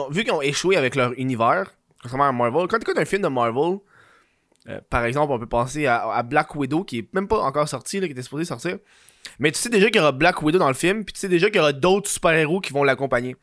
vu 0.10 0.24
qu'ils 0.24 0.34
ont 0.34 0.42
échoué 0.42 0.78
avec 0.78 0.96
leur 0.96 1.14
univers, 1.14 1.74
contrairement 2.02 2.28
à 2.28 2.32
Marvel. 2.32 2.68
Quand 2.68 2.78
tu 2.78 2.84
écoutes 2.84 2.98
un 2.98 3.06
film 3.06 3.22
de 3.22 3.28
Marvel, 3.28 3.80
euh, 4.68 4.80
par 4.90 5.06
exemple, 5.06 5.32
on 5.32 5.40
peut 5.40 5.48
penser 5.48 5.86
à, 5.86 6.24
Black 6.24 6.56
Widow, 6.56 6.84
qui 6.84 7.00
est 7.00 7.14
même 7.14 7.28
pas 7.28 7.40
encore 7.42 7.68
sorti, 7.68 8.00
là, 8.00 8.08
qui 8.08 8.14
était 8.14 8.24
supposé 8.24 8.46
sortir. 8.46 8.78
Mais 9.40 9.52
tu 9.52 9.60
sais 9.60 9.70
déjà 9.70 9.88
qu'il 9.88 9.98
y 9.98 10.00
aura 10.00 10.12
Black 10.12 10.42
Widow 10.42 10.60
dans 10.60 10.68
le 10.68 10.74
film, 10.74 11.04
puis 11.04 11.14
tu 11.14 11.20
sais 11.20 11.30
déjà 11.30 11.48
qu'il 11.48 11.58
y 11.58 11.60
aura 11.60 11.74
d'autres 11.74 12.10
super-héros 12.10 12.62
qui 12.62 12.74
vont 12.74 12.84
l'accompagner. 12.84 13.36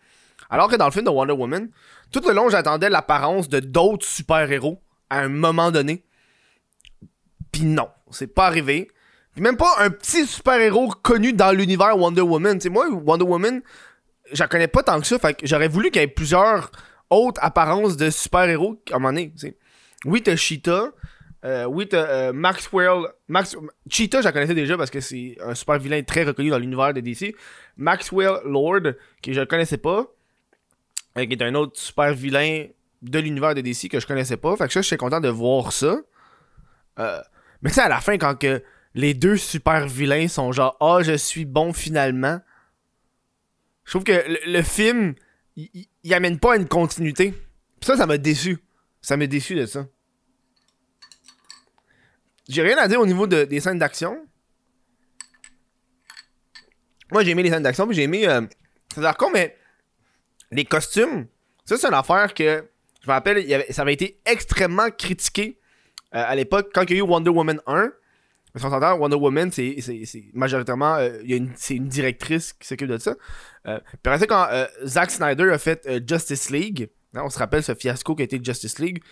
Alors 0.51 0.69
que 0.69 0.77
dans 0.77 0.87
le 0.87 0.93
film 0.93 1.05
de 1.05 1.11
Wonder 1.11 1.33
Woman, 1.33 1.71
tout 2.11 2.23
le 2.27 2.35
long, 2.35 2.49
j'attendais 2.51 2.91
l'apparence 2.91 3.49
de 3.49 3.61
d'autres 3.61 4.07
super-héros 4.07 4.83
à 5.11 5.21
un 5.21 5.29
moment 5.29 5.71
donné. 5.71 6.05
Puis 7.51 7.65
non, 7.65 7.89
c'est 8.11 8.33
pas 8.33 8.47
arrivé. 8.47 8.91
Puis 9.33 9.43
même 9.43 9.57
pas 9.57 9.75
un 9.79 9.91
petit 9.91 10.27
super-héros 10.27 10.89
connu 11.03 11.33
dans 11.33 11.53
l'univers 11.53 11.97
Wonder 11.99 12.23
Woman. 12.23 12.61
sais 12.61 12.69
moi, 12.69 12.89
Wonder 12.91 13.25
Woman, 13.25 13.63
j'en 14.33 14.47
connais 14.47 14.69
pas 14.69 14.83
tant 14.83 15.01
que 15.01 15.07
ça. 15.07 15.19
Fait 15.19 15.35
que 15.35 15.47
j'aurais 15.47 15.69
voulu 15.69 15.91
qu'il 15.91 16.01
y 16.01 16.05
ait 16.05 16.09
plusieurs 16.09 16.71
autres 17.11 17.41
apparences 17.43 17.97
de 17.97 18.11
super-héros 18.11 18.81
à 18.91 18.97
un 18.97 18.99
moment 18.99 19.13
donné. 19.13 19.33
Oui, 20.05 20.23
t'as 20.23 20.37
Cheetah. 20.37 20.93
Euh, 21.45 21.65
oui, 21.65 21.89
t'as 21.89 22.07
euh, 22.07 22.33
Maxwell. 22.33 23.05
Max... 23.29 23.57
Cheetah, 23.89 24.21
je 24.21 24.25
la 24.27 24.33
connaissais 24.33 24.55
déjà 24.55 24.77
parce 24.77 24.91
que 24.91 25.01
c'est 25.01 25.37
un 25.45 25.55
super 25.55 25.79
vilain 25.79 26.03
très 26.03 26.23
reconnu 26.23 26.51
dans 26.51 26.59
l'univers 26.59 26.95
de 26.95 27.01
DC. 27.01 27.35
Maxwell 27.77 28.39
Lord, 28.45 28.95
que 29.23 29.33
je 29.33 29.43
connaissais 29.43 29.79
pas. 29.79 30.07
Euh, 31.19 31.27
qui 31.27 31.33
est 31.33 31.43
un 31.43 31.55
autre 31.55 31.79
super 31.79 32.15
vilain 32.15 32.67
de 33.03 33.19
l'univers 33.19 33.55
de 33.55 33.61
DC 33.61 33.89
que 33.89 34.01
je 34.01 34.07
connaissais 34.07 34.37
pas. 34.37 34.57
Fait 34.57 34.67
que 34.67 34.73
ça, 34.73 34.81
je 34.83 34.87
suis 34.87 34.97
content 34.97 35.21
de 35.21 35.29
voir 35.29 35.73
ça. 35.73 35.99
Mais 36.97 37.71
tu 37.71 37.81
à 37.81 37.89
la 37.89 38.01
fin, 38.01 38.19
quand 38.19 38.39
que 38.39 38.63
les 38.95 39.15
deux 39.15 39.37
super 39.37 39.87
vilains 39.87 40.29
sont 40.29 40.53
genre 40.53 40.77
Ah, 40.81 40.99
je 41.03 41.17
suis 41.17 41.45
bon 41.45 41.73
finalement. 41.73 42.41
Je 43.85 43.91
trouve 43.91 44.05
que 44.05 44.25
le, 44.47 44.63
film, 44.63 45.15
il, 45.57 46.15
amène 46.15 46.39
pas 46.39 46.55
à 46.55 46.57
une 46.57 46.69
continuité. 46.69 47.35
ça, 47.81 47.97
ça 47.97 48.07
m'a 48.07 48.19
déçu. 48.19 48.59
Ça 49.01 49.17
m'a 49.17 49.27
déçu 49.27 49.55
de 49.55 49.67
ça. 49.67 49.87
J'ai 52.49 52.63
rien 52.63 52.79
à 52.79 52.89
dire 52.89 53.01
au 53.01 53.07
niveau 53.07 53.27
de, 53.27 53.45
des 53.45 53.61
scènes 53.61 53.79
d'action. 53.79 54.27
Moi, 57.11 57.25
j'ai 57.25 57.31
aimé 57.31 57.43
les 57.43 57.51
scènes 57.51 57.63
d'action, 57.63 57.87
puis 57.87 57.97
j'ai 57.97 58.05
aimé. 58.05 58.27
Euh, 58.29 58.43
c'est 58.95 59.01
d'accord, 59.01 59.31
mais 59.33 59.57
les 60.51 60.65
costumes, 60.65 61.27
ça, 61.65 61.77
c'est 61.77 61.87
une 61.87 61.95
affaire 61.95 62.35
que 62.35 62.65
je 63.03 63.09
me 63.09 63.13
rappelle, 63.13 63.65
ça 63.71 63.83
avait 63.83 63.95
été 63.95 64.21
extrêmement 64.25 64.91
critiqué 64.91 65.59
euh, 66.15 66.25
à 66.27 66.35
l'époque 66.35 66.71
quand 66.73 66.83
il 66.83 66.91
y 66.91 66.95
a 66.95 66.99
eu 66.99 67.03
Wonder 67.03 67.31
Woman 67.31 67.61
1. 67.67 67.93
Parce 68.53 68.65
qu'on 68.65 68.71
s'entend, 68.71 68.97
Wonder 68.99 69.17
Woman, 69.17 69.51
c'est 69.51 69.77
majoritairement. 70.35 70.97
Euh, 70.97 71.19
c'est 71.57 71.77
une 71.77 71.89
directrice 71.89 72.53
qui 72.53 72.67
s'occupe 72.69 72.89
de 72.89 72.99
ça. 72.99 73.15
Euh, 73.67 73.79
puis 74.03 74.13
après, 74.13 74.27
quand 74.27 74.47
Zack 74.85 75.11
Snyder 75.11 75.51
a 75.51 75.59
fait 75.59 75.89
Justice 76.07 76.51
League, 76.51 76.91
hein, 77.15 77.23
on 77.25 77.31
se 77.31 77.39
rappelle 77.39 77.63
ce 77.63 77.75
fiasco 77.75 78.15
qui 78.15 78.23
a 78.23 78.25
été 78.25 78.41
Justice 78.43 78.79
League. 78.79 79.03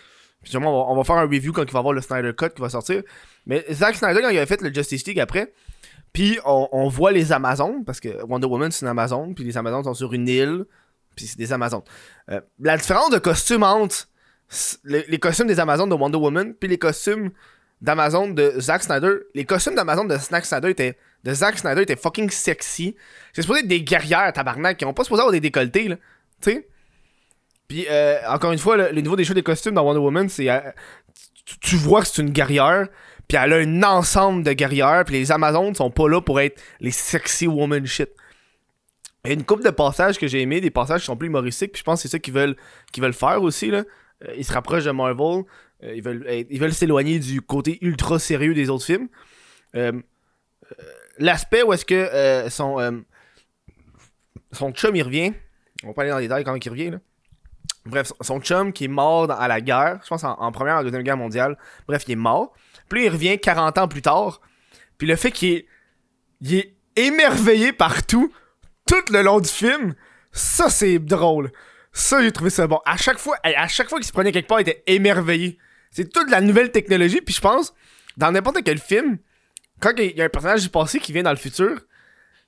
Puis 0.41 0.51
sûrement, 0.51 0.91
on 0.91 0.95
va, 0.95 1.03
faire 1.03 1.17
un 1.17 1.27
review 1.27 1.53
quand 1.53 1.63
il 1.63 1.71
va 1.71 1.79
avoir 1.79 1.93
le 1.93 2.01
Snyder 2.01 2.33
Cut 2.35 2.49
qui 2.55 2.61
va 2.61 2.69
sortir. 2.69 3.03
Mais 3.45 3.65
Zack 3.71 3.95
Snyder, 3.95 4.21
quand 4.21 4.29
il 4.29 4.39
a 4.39 4.45
fait 4.45 4.61
le 4.61 4.73
Justice 4.73 5.05
League 5.05 5.19
après, 5.19 5.53
puis 6.13 6.39
on, 6.45 6.67
on 6.71 6.87
voit 6.87 7.11
les 7.11 7.31
Amazones, 7.31 7.83
parce 7.85 7.99
que 7.99 8.23
Wonder 8.23 8.47
Woman 8.47 8.71
c'est 8.71 8.85
une 8.85 8.89
Amazon, 8.89 9.33
puis 9.33 9.43
les 9.43 9.57
Amazones 9.57 9.83
sont 9.83 9.93
sur 9.93 10.13
une 10.13 10.27
île, 10.27 10.65
puis 11.15 11.27
c'est 11.27 11.37
des 11.37 11.53
Amazones. 11.53 11.83
Euh, 12.29 12.41
la 12.59 12.77
différence 12.77 13.09
de 13.09 13.17
costume 13.17 13.63
entre 13.63 14.07
les, 14.83 15.19
costumes 15.19 15.47
des 15.47 15.59
Amazones 15.59 15.89
de 15.89 15.95
Wonder 15.95 16.17
Woman 16.17 16.53
puis 16.53 16.69
les 16.69 16.77
costumes 16.77 17.31
d'Amazon 17.81 18.29
de 18.29 18.59
Zack 18.59 18.83
Snyder, 18.83 19.13
les 19.33 19.45
costumes 19.45 19.75
d'Amazon 19.75 20.05
de 20.05 20.17
Zack 20.17 20.45
Snyder 20.45 20.69
étaient 20.69 20.97
de 21.23 21.33
Zack 21.33 21.59
Snyder 21.59 21.83
étaient 21.83 21.95
fucking 21.95 22.29
sexy. 22.29 22.95
C'est 23.33 23.43
supposé 23.43 23.61
être 23.61 23.67
des 23.67 23.83
guerrières 23.83 24.31
tabarnak 24.33 24.77
qui 24.77 24.85
ont 24.85 24.93
pas 24.93 25.03
supposé 25.03 25.21
avoir 25.21 25.31
des 25.31 25.39
décolletés 25.39 25.87
là, 25.87 25.95
tu 26.41 26.51
sais? 26.51 26.67
Euh, 27.89 28.19
encore 28.27 28.51
une 28.51 28.57
fois, 28.57 28.91
le, 28.91 29.01
niveau 29.01 29.15
des 29.15 29.23
choix 29.23 29.35
des 29.35 29.43
costumes 29.43 29.73
dans 29.73 29.83
Wonder 29.83 29.99
Woman, 29.99 30.27
c'est 30.27 30.49
euh, 30.49 30.59
tu, 31.61 31.75
vois 31.75 32.01
que 32.01 32.07
c'est 32.07 32.21
une 32.21 32.31
guerrière, 32.31 32.87
puis 33.27 33.37
elle 33.41 33.53
a 33.53 33.57
un 33.57 33.83
ensemble 33.83 34.43
de 34.43 34.53
guerrières, 34.53 35.03
puis 35.05 35.15
les 35.15 35.31
Amazones 35.31 35.73
sont 35.75 35.89
pas 35.89 36.09
là 36.09 36.21
pour 36.21 36.39
être 36.41 36.61
les 36.79 36.91
sexy 36.91 37.47
woman 37.47 37.85
shit. 37.85 38.09
Il 39.23 39.29
y 39.29 39.31
a 39.31 39.33
une 39.35 39.45
couple 39.45 39.63
de 39.63 39.69
passages 39.69 40.17
que 40.17 40.27
j'ai 40.27 40.41
aimé, 40.41 40.61
des 40.61 40.71
passages 40.71 41.01
qui 41.01 41.05
sont 41.05 41.15
plus 41.15 41.27
humoristiques, 41.27 41.73
puis 41.73 41.79
je 41.79 41.83
pense 41.83 41.99
que 41.99 42.09
c'est 42.09 42.11
ça 42.11 42.19
qu'ils 42.19 42.33
veulent, 42.33 42.55
qu'ils 42.91 43.03
veulent 43.03 43.13
faire 43.13 43.41
aussi. 43.41 43.69
Là. 43.69 43.83
Euh, 44.27 44.33
ils 44.35 44.45
se 44.45 44.51
rapprochent 44.51 44.85
de 44.85 44.91
Marvel, 44.91 45.43
euh, 45.83 45.95
ils 45.95 46.03
veulent 46.03 46.25
ils 46.49 46.59
veulent 46.59 46.73
s'éloigner 46.73 47.19
du 47.19 47.41
côté 47.41 47.77
ultra 47.81 48.19
sérieux 48.19 48.53
des 48.53 48.69
autres 48.69 48.85
films. 48.85 49.07
Euh, 49.75 49.91
l'aspect 51.17 51.63
où 51.63 51.73
est-ce 51.73 51.85
que 51.85 52.49
son, 52.49 53.03
son 54.51 54.71
chum 54.71 54.95
il 54.95 55.03
revient, 55.03 55.33
on 55.83 55.87
va 55.87 55.93
pas 55.93 56.01
aller 56.03 56.11
dans 56.11 56.17
les 56.17 56.27
détails 56.27 56.43
quand 56.43 56.65
il 56.65 56.69
revient. 56.69 56.97
Bref, 57.85 58.13
son 58.21 58.39
chum 58.39 58.73
qui 58.73 58.85
est 58.85 58.89
mort 58.89 59.31
à 59.31 59.47
la 59.47 59.59
guerre, 59.59 59.99
je 60.03 60.09
pense 60.09 60.23
en, 60.23 60.51
première 60.51 60.79
ou 60.79 60.83
deuxième 60.83 61.03
guerre 61.03 61.17
mondiale, 61.17 61.57
bref, 61.87 62.03
il 62.07 62.11
est 62.11 62.15
mort. 62.15 62.53
Puis 62.89 63.05
il 63.05 63.09
revient 63.09 63.39
40 63.39 63.77
ans 63.79 63.87
plus 63.87 64.01
tard, 64.01 64.41
puis 64.97 65.07
le 65.07 65.15
fait 65.15 65.31
qu'il 65.31 65.49
est, 65.49 65.67
est 66.51 66.75
émerveillé 66.95 67.73
partout 67.73 68.31
tout 68.85 69.11
le 69.11 69.21
long 69.21 69.39
du 69.39 69.49
film, 69.49 69.95
ça 70.31 70.69
c'est 70.69 70.99
drôle. 70.99 71.51
Ça, 71.93 72.21
j'ai 72.21 72.31
trouvé 72.31 72.49
ça 72.49 72.67
bon. 72.67 72.79
À 72.85 72.97
chaque 72.97 73.17
fois, 73.17 73.37
à 73.43 73.67
chaque 73.67 73.89
fois 73.89 73.99
qu'il 73.99 74.07
se 74.07 74.13
prenait 74.13 74.31
quelque 74.31 74.47
part, 74.47 74.59
il 74.59 74.69
était 74.69 74.83
émerveillé. 74.87 75.57
C'est 75.91 76.11
toute 76.11 76.29
la 76.29 76.41
nouvelle 76.41 76.71
technologie, 76.71 77.21
puis 77.21 77.35
je 77.35 77.41
pense, 77.41 77.73
dans 78.17 78.31
n'importe 78.31 78.63
quel 78.63 78.79
film, 78.79 79.17
quand 79.79 79.91
il 79.97 80.17
y 80.17 80.21
a 80.21 80.25
un 80.25 80.29
personnage 80.29 80.63
du 80.63 80.69
passé 80.69 80.99
qui 80.99 81.11
vient 81.11 81.23
dans 81.23 81.31
le 81.31 81.37
futur, 81.37 81.81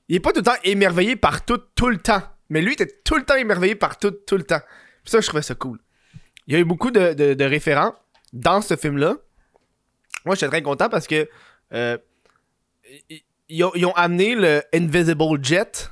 il 0.08 0.16
est 0.16 0.20
pas 0.20 0.32
tout 0.32 0.40
le 0.40 0.46
temps 0.46 0.60
émerveillé 0.64 1.16
par 1.16 1.46
tout, 1.46 1.60
tout 1.76 1.90
le 1.90 1.98
temps. 1.98 2.22
Mais 2.50 2.62
lui, 2.62 2.74
il 2.78 2.82
était 2.82 3.00
tout 3.04 3.16
le 3.16 3.24
temps 3.24 3.36
émerveillé 3.36 3.76
par 3.76 3.98
tout, 3.98 4.12
tout 4.12 4.38
le 4.38 4.44
temps. 4.44 4.62
Puis 5.04 5.12
ça, 5.12 5.22
je 5.22 5.28
trouvais 5.28 5.44
ça 5.44 5.56
cool. 5.56 5.80
Il 6.48 6.54
y 6.54 6.58
a 6.58 6.60
eu 6.60 6.66
beaucoup 6.66 6.92
de, 6.92 7.44
référents 7.44 7.96
dans 8.32 8.62
ce 8.62 8.76
film-là. 8.76 9.18
Moi, 10.26 10.36
j'étais 10.36 10.48
très 10.48 10.62
content 10.62 10.90
parce 10.90 11.08
que 11.08 11.28
euh, 11.74 11.98
ils, 13.50 13.64
ont, 13.64 13.94
amené 13.96 14.36
le 14.36 14.62
Invisible 14.74 15.44
Jet 15.44 15.90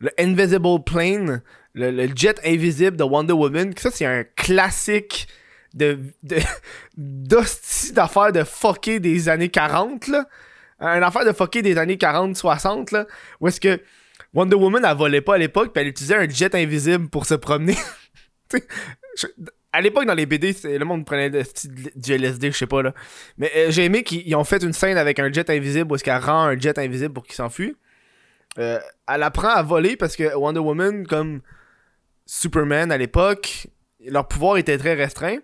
le 0.00 0.10
Invisible 0.18 0.82
Plane, 0.84 1.42
le, 1.74 2.08
jet 2.14 2.40
invisible 2.44 2.96
de 2.96 3.04
Wonder 3.04 3.32
Woman. 3.32 3.72
Ça, 3.76 3.90
c'est 3.90 4.06
un 4.06 4.24
classique 4.24 5.26
de 5.78 5.98
d'hostie 6.96 7.92
d'affaires 7.92 8.32
de 8.32 8.44
fucker 8.44 9.00
des 9.00 9.28
années 9.28 9.48
40, 9.48 10.08
là. 10.08 10.26
Une 10.80 11.02
affaire 11.02 11.24
de 11.24 11.32
fucker 11.32 11.62
des 11.62 11.76
années 11.76 11.96
40-60, 11.96 12.92
là. 12.92 13.06
Où 13.40 13.48
est-ce 13.48 13.60
que 13.60 13.80
Wonder 14.34 14.56
Woman, 14.56 14.84
elle 14.84 14.96
volait 14.96 15.20
pas 15.20 15.34
à 15.34 15.38
l'époque, 15.38 15.72
puis 15.72 15.82
elle 15.82 15.88
utilisait 15.88 16.16
un 16.16 16.28
jet 16.28 16.54
invisible 16.54 17.08
pour 17.08 17.26
se 17.26 17.34
promener. 17.34 17.76
à 19.72 19.80
l'époque, 19.80 20.06
dans 20.06 20.14
les 20.14 20.26
BD, 20.26 20.54
le 20.64 20.84
monde 20.84 21.04
prenait 21.04 21.30
du 21.30 22.12
LSD, 22.12 22.52
je 22.52 22.56
sais 22.56 22.66
pas, 22.66 22.82
là. 22.82 22.94
Mais 23.38 23.50
euh, 23.56 23.70
j'ai 23.70 23.84
aimé 23.84 24.02
qu'ils 24.02 24.34
ont 24.36 24.44
fait 24.44 24.62
une 24.62 24.72
scène 24.72 24.98
avec 24.98 25.18
un 25.18 25.32
jet 25.32 25.48
invisible 25.50 25.90
où 25.90 25.94
est-ce 25.94 26.04
qu'elle 26.04 26.22
rend 26.22 26.44
un 26.44 26.58
jet 26.58 26.78
invisible 26.78 27.14
pour 27.14 27.24
qu'il 27.24 27.34
s'enfuit. 27.34 27.76
Euh, 28.58 28.78
elle 29.06 29.22
apprend 29.22 29.50
à 29.50 29.62
voler 29.62 29.96
parce 29.96 30.16
que 30.16 30.34
Wonder 30.34 30.60
Woman, 30.60 31.06
comme 31.06 31.40
Superman 32.26 32.92
à 32.92 32.98
l'époque, 32.98 33.68
leur 34.04 34.26
pouvoir 34.28 34.56
était 34.56 34.78
très 34.78 34.94
restreint. 34.94 35.38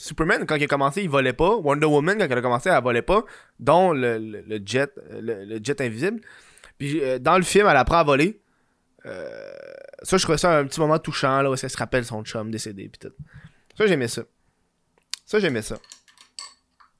Superman, 0.00 0.46
quand 0.46 0.56
il 0.56 0.64
a 0.64 0.66
commencé, 0.66 1.02
il 1.02 1.10
volait 1.10 1.32
pas. 1.32 1.56
Wonder 1.56 1.86
Woman, 1.86 2.18
quand 2.18 2.24
elle 2.24 2.38
a 2.38 2.42
commencé, 2.42 2.70
elle 2.70 2.82
volait 2.82 3.02
pas, 3.02 3.24
dont 3.58 3.92
le, 3.92 4.60
jet, 4.64 4.90
le, 5.10 5.58
jet 5.62 5.80
invisible. 5.80 6.20
Puis 6.78 7.02
euh, 7.02 7.18
dans 7.18 7.36
le 7.36 7.42
film, 7.42 7.66
elle 7.66 7.76
apprend 7.76 7.98
à 7.98 8.04
voler. 8.04 8.40
Euh, 9.06 9.52
ça, 10.02 10.16
je 10.16 10.22
trouvais 10.22 10.38
ça 10.38 10.58
un 10.58 10.66
petit 10.66 10.80
moment 10.80 10.98
touchant, 10.98 11.42
là, 11.42 11.50
où 11.50 11.54
elle 11.54 11.70
se 11.70 11.76
rappelle 11.76 12.04
son 12.04 12.24
chum 12.24 12.50
décédé, 12.50 12.88
pis 12.88 12.98
tout. 12.98 13.12
Ça, 13.76 13.86
j'aimais 13.86 14.08
ça. 14.08 14.22
Ça, 15.26 15.38
j'aimais 15.38 15.62
ça. 15.62 15.78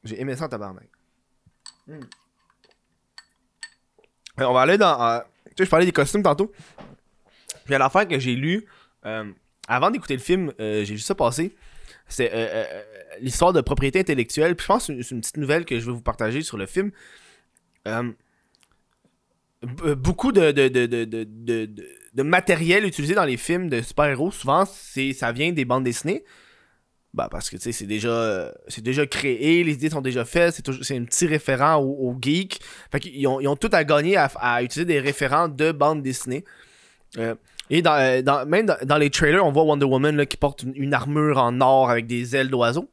J'ai 0.04 0.20
aimé 0.20 0.36
ça 0.36 0.44
en 0.44 0.48
tabarnak. 0.48 0.88
Hmm. 1.86 2.00
On 4.38 4.52
va 4.52 4.60
aller 4.62 4.78
dans 4.78 5.22
sais, 5.60 5.66
je 5.66 5.70
parlais 5.70 5.86
des 5.86 5.92
costumes 5.92 6.22
tantôt. 6.22 6.52
Puis 7.64 7.74
à 7.74 7.78
l'affaire 7.78 8.06
que 8.08 8.18
j'ai 8.18 8.34
lu, 8.34 8.66
euh, 9.06 9.30
avant 9.68 9.90
d'écouter 9.90 10.14
le 10.14 10.22
film, 10.22 10.52
euh, 10.60 10.84
j'ai 10.84 10.94
vu 10.94 11.00
ça 11.00 11.14
passer. 11.14 11.54
C'est 12.10 12.30
euh, 12.32 12.64
l'histoire 13.20 13.52
de 13.52 13.60
propriété 13.60 14.00
intellectuelle. 14.00 14.54
Puis 14.56 14.64
je 14.64 14.68
pense 14.68 14.86
que 14.88 15.02
c'est 15.02 15.14
une 15.14 15.20
petite 15.20 15.38
nouvelle 15.38 15.64
que 15.64 15.78
je 15.78 15.86
vais 15.86 15.92
vous 15.92 16.02
partager 16.02 16.42
sur 16.42 16.56
le 16.56 16.66
film. 16.66 16.90
beaucoup 19.96 20.32
de, 20.32 20.52
de, 20.52 20.68
de, 20.68 20.86
de, 20.86 21.68
de, 22.14 22.22
matériel 22.22 22.84
utilisé 22.84 23.14
dans 23.14 23.24
les 23.24 23.36
films 23.36 23.68
de 23.68 23.80
super-héros, 23.80 24.30
souvent, 24.30 24.64
ça 24.66 25.32
vient 25.32 25.52
des 25.52 25.64
bandes 25.64 25.84
dessinées. 25.84 26.24
Bah, 27.12 27.28
parce 27.28 27.50
que, 27.50 27.56
c'est 27.58 27.86
déjà, 27.86 28.08
euh, 28.08 28.52
c'est 28.68 28.84
déjà 28.84 29.04
créé, 29.04 29.64
les 29.64 29.72
idées 29.72 29.90
sont 29.90 30.00
déjà 30.00 30.24
faites, 30.24 30.62
c'est, 30.82 30.96
un 30.96 31.04
petit 31.04 31.26
référent 31.26 31.76
aux, 31.78 32.08
aux 32.08 32.16
geeks. 32.20 32.60
Fait 32.92 33.00
qu'ils 33.00 33.26
ont, 33.26 33.40
ils 33.40 33.48
ont 33.48 33.56
tout 33.56 33.70
à 33.72 33.82
gagner 33.82 34.16
à, 34.16 34.62
utiliser 34.62 34.84
des 34.84 35.00
référents 35.00 35.48
de 35.48 35.72
bandes 35.72 36.02
dessinées. 36.02 36.44
Euh, 37.18 37.34
et 37.70 37.82
dans, 37.82 37.94
euh, 37.94 38.20
dans- 38.22 38.44
même 38.46 38.66
dans, 38.66 38.96
les 38.98 39.10
trailers, 39.10 39.44
on 39.44 39.52
voit 39.52 39.62
Wonder 39.62 39.86
Woman 39.86 40.16
là, 40.16 40.26
qui 40.26 40.36
porte 40.36 40.62
une, 40.62 40.92
armure 40.94 41.38
en 41.38 41.60
or 41.60 41.90
avec 41.90 42.06
des 42.06 42.36
ailes 42.36 42.50
d'oiseau. 42.50 42.90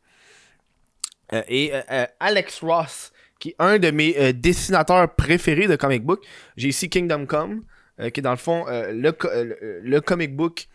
Euh, 1.34 1.42
et 1.50 1.72
euh, 1.74 2.06
Alex 2.20 2.62
Ross, 2.62 3.12
qui 3.40 3.50
est 3.50 3.56
un 3.60 3.80
de 3.80 3.92
mes 3.92 4.32
dessinateurs 4.34 5.14
préférés 5.14 5.68
de 5.68 5.76
comic 5.76 6.04
book. 6.04 6.24
J'ai 6.56 6.70
ici 6.70 6.90
Kingdom 6.90 7.26
Come, 7.26 7.64
qui 8.00 8.20
est 8.20 8.22
dans 8.22 8.32
le 8.32 8.38
fond 8.38 8.66
le, 8.68 9.12
co- 9.12 9.28
le, 9.34 9.80
le 9.84 10.02
comic 10.02 10.36
book 10.36 10.68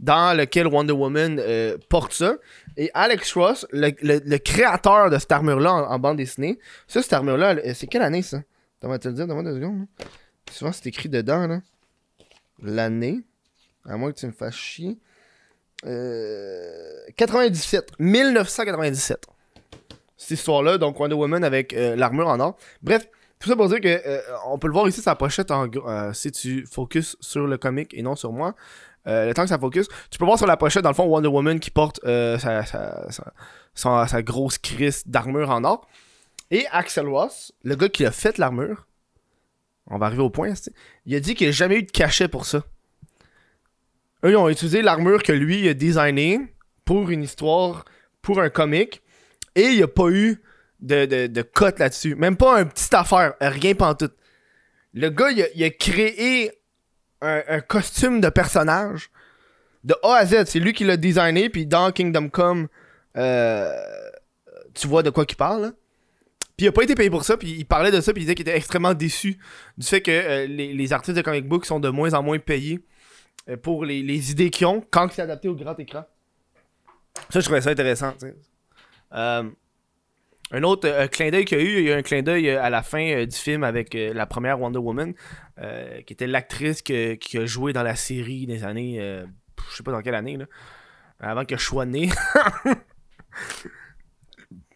dans 0.00 0.36
lequel 0.36 0.66
Wonder 0.66 0.92
Woman 0.92 1.40
porte 1.88 2.12
ça. 2.12 2.36
Et 2.76 2.90
Alex 2.94 3.32
Ross, 3.34 3.66
le, 3.72 3.90
le- 4.02 4.38
créateur 4.38 5.10
de 5.10 5.18
cette 5.18 5.32
armure-là 5.32 5.72
en, 5.72 5.98
bande 5.98 6.16
dessinée, 6.18 6.58
ça, 6.88 7.02
cette 7.02 7.12
armure-là, 7.12 7.56
c'est 7.74 7.86
quelle 7.86 8.02
année 8.02 8.22
ça? 8.22 8.42
T'as 8.80 8.98
te 8.98 9.08
le 9.08 9.14
dire, 9.14 9.26
donne-moi 9.26 9.44
deux 9.44 9.56
secondes. 9.56 9.80
là. 9.98 10.04
Souvent, 10.50 10.72
c'est 10.72 10.86
écrit 10.86 11.08
dedans, 11.08 11.46
là. 11.46 11.60
L'année. 12.62 13.20
À 13.88 13.96
moins 13.96 14.12
que 14.12 14.18
tu 14.18 14.26
me 14.26 14.32
fasses 14.32 14.54
chier. 14.54 14.98
Euh, 15.86 17.00
97. 17.16 17.92
1997 17.98 19.26
cette 20.16 20.32
histoire-là, 20.32 20.76
donc 20.76 21.00
Wonder 21.00 21.14
Woman 21.14 21.42
avec 21.44 21.72
euh, 21.72 21.96
l'armure 21.96 22.28
en 22.28 22.38
or. 22.40 22.58
Bref, 22.82 23.08
tout 23.38 23.48
ça 23.48 23.56
pour 23.56 23.68
dire 23.70 23.80
que 23.80 23.88
euh, 24.06 24.20
on 24.48 24.58
peut 24.58 24.66
le 24.66 24.74
voir 24.74 24.86
ici 24.86 25.00
sa 25.00 25.14
pochette 25.14 25.50
en 25.50 25.66
gros, 25.66 25.88
euh, 25.88 26.12
si 26.12 26.30
tu 26.30 26.66
focuses 26.70 27.16
sur 27.20 27.46
le 27.46 27.56
comic 27.56 27.94
et 27.94 28.02
non 28.02 28.14
sur 28.16 28.30
moi. 28.30 28.54
euh, 29.06 29.26
le 29.26 29.32
temps 29.32 29.44
que 29.44 29.48
ça 29.48 29.58
focus, 29.58 29.88
tu 30.10 30.18
peux 30.18 30.26
voir 30.26 30.36
sur 30.36 30.46
la 30.46 30.58
pochette 30.58 30.82
dans 30.82 30.90
le 30.90 30.94
fond 30.94 31.04
Wonder 31.06 31.28
Woman 31.28 31.58
qui 31.58 31.70
porte 31.70 32.00
euh, 32.04 32.36
sa, 33.74 34.22
grosse 34.22 34.58
crise 34.58 35.04
d'armure 35.06 35.48
en 35.48 35.64
or. 35.64 35.88
Et 36.50 36.66
Axel 36.70 37.08
Ross, 37.08 37.52
le 37.62 37.74
gars 37.76 37.88
qui 37.88 38.04
a 38.04 38.10
fait 38.10 38.36
l'armure, 38.36 38.86
on 39.86 39.96
va 39.96 40.04
arriver 40.04 40.22
au 40.22 40.28
point, 40.28 40.52
il 41.06 41.14
a 41.14 41.20
dit 41.20 41.34
qu'il 41.34 41.46
n'a 41.46 41.52
jamais 41.52 41.76
eu 41.76 41.82
de 41.84 41.90
cachet 41.90 42.28
pour 42.28 42.44
ça. 42.44 42.62
Eux, 44.24 44.30
ils 44.30 44.36
ont 44.36 44.48
utilisé 44.48 44.82
l'armure 44.82 45.22
que 45.22 45.32
lui 45.32 45.68
a 45.68 45.74
designée 45.74 46.40
pour 46.84 47.10
une 47.10 47.22
histoire, 47.22 47.84
pour 48.22 48.40
un 48.40 48.50
comic. 48.50 49.02
Et 49.54 49.62
il 49.62 49.76
n'y 49.76 49.82
a 49.82 49.88
pas 49.88 50.10
eu 50.10 50.42
de, 50.80 51.06
de, 51.06 51.26
de 51.26 51.42
cote 51.42 51.78
là-dessus. 51.78 52.14
Même 52.14 52.36
pas 52.36 52.58
un 52.58 52.66
petit 52.66 52.94
affaire. 52.94 53.34
Rien 53.40 53.74
pantoute. 53.74 54.14
Le 54.92 55.08
gars, 55.08 55.30
il 55.30 55.42
a, 55.42 55.46
il 55.54 55.76
créé 55.76 56.52
un, 57.22 57.60
costume 57.60 58.20
de 58.20 58.28
personnage 58.28 59.10
de 59.84 59.94
A 60.02 60.16
à 60.16 60.26
Z. 60.26 60.44
C'est 60.46 60.58
lui 60.58 60.72
qui 60.72 60.84
l'a 60.84 60.96
designé. 60.96 61.48
Puis 61.48 61.66
dans 61.66 61.90
Kingdom 61.92 62.28
Come, 62.28 62.68
euh, 63.16 63.74
tu 64.74 64.86
vois 64.86 65.02
de 65.02 65.10
quoi 65.10 65.24
qu'il 65.24 65.36
parle. 65.36 65.62
là. 65.62 65.72
Puis 66.56 66.66
il 66.66 66.68
a 66.68 66.72
pas 66.72 66.82
été 66.82 66.94
payé 66.94 67.08
pour 67.08 67.24
ça. 67.24 67.36
Puis 67.36 67.52
il 67.52 67.64
parlait 67.64 67.90
de 67.90 68.00
ça. 68.00 68.12
Puis 68.12 68.22
il 68.22 68.24
disait 68.24 68.34
qu'il 68.34 68.48
était 68.48 68.56
extrêmement 68.56 68.94
déçu 68.94 69.38
du 69.78 69.86
fait 69.86 70.02
que 70.02 70.10
euh, 70.10 70.46
les, 70.46 70.74
les 70.74 70.92
artistes 70.92 71.16
de 71.16 71.22
comic 71.22 71.46
book 71.46 71.64
sont 71.64 71.80
de 71.80 71.88
moins 71.88 72.12
en 72.12 72.22
moins 72.22 72.38
payés 72.38 72.80
pour 73.62 73.84
les, 73.84 74.30
idées 74.30 74.50
qu'ils 74.50 74.66
ont 74.66 74.84
quand 74.90 75.10
c'est 75.12 75.22
adapté 75.22 75.48
au 75.48 75.54
grand 75.54 75.78
écran. 75.78 76.04
Ça, 77.30 77.40
je 77.40 77.44
trouvais 77.44 77.60
ça 77.60 77.70
intéressant. 77.70 78.14
Euh, 79.12 79.50
un 80.52 80.62
autre 80.62 80.88
euh, 80.88 81.06
clin 81.06 81.30
d'œil 81.30 81.44
qu'il 81.44 81.58
y 81.58 81.60
a 81.60 81.64
eu, 81.64 81.78
il 81.78 81.84
y 81.84 81.90
a 81.90 81.96
eu 81.96 81.98
un 81.98 82.02
clin 82.02 82.22
d'œil 82.22 82.48
euh, 82.50 82.62
à 82.62 82.70
la 82.70 82.82
fin 82.82 83.04
euh, 83.12 83.26
du 83.26 83.36
film 83.36 83.62
avec 83.62 83.94
euh, 83.94 84.12
la 84.12 84.26
première 84.26 84.60
Wonder 84.60 84.78
Woman, 84.78 85.14
euh, 85.58 86.02
qui 86.02 86.12
était 86.12 86.26
l'actrice 86.26 86.82
qui 86.82 87.38
a 87.38 87.46
joué 87.46 87.72
dans 87.72 87.82
la 87.82 87.94
série 87.94 88.46
des 88.46 88.64
années, 88.64 89.00
euh, 89.00 89.24
je 89.70 89.76
sais 89.76 89.82
pas 89.82 89.92
dans 89.92 90.02
quelle 90.02 90.14
année, 90.14 90.36
là, 90.36 90.46
avant 91.20 91.44
que 91.44 91.56
je 91.56 91.62
sois 91.62 91.86
né. 91.86 92.10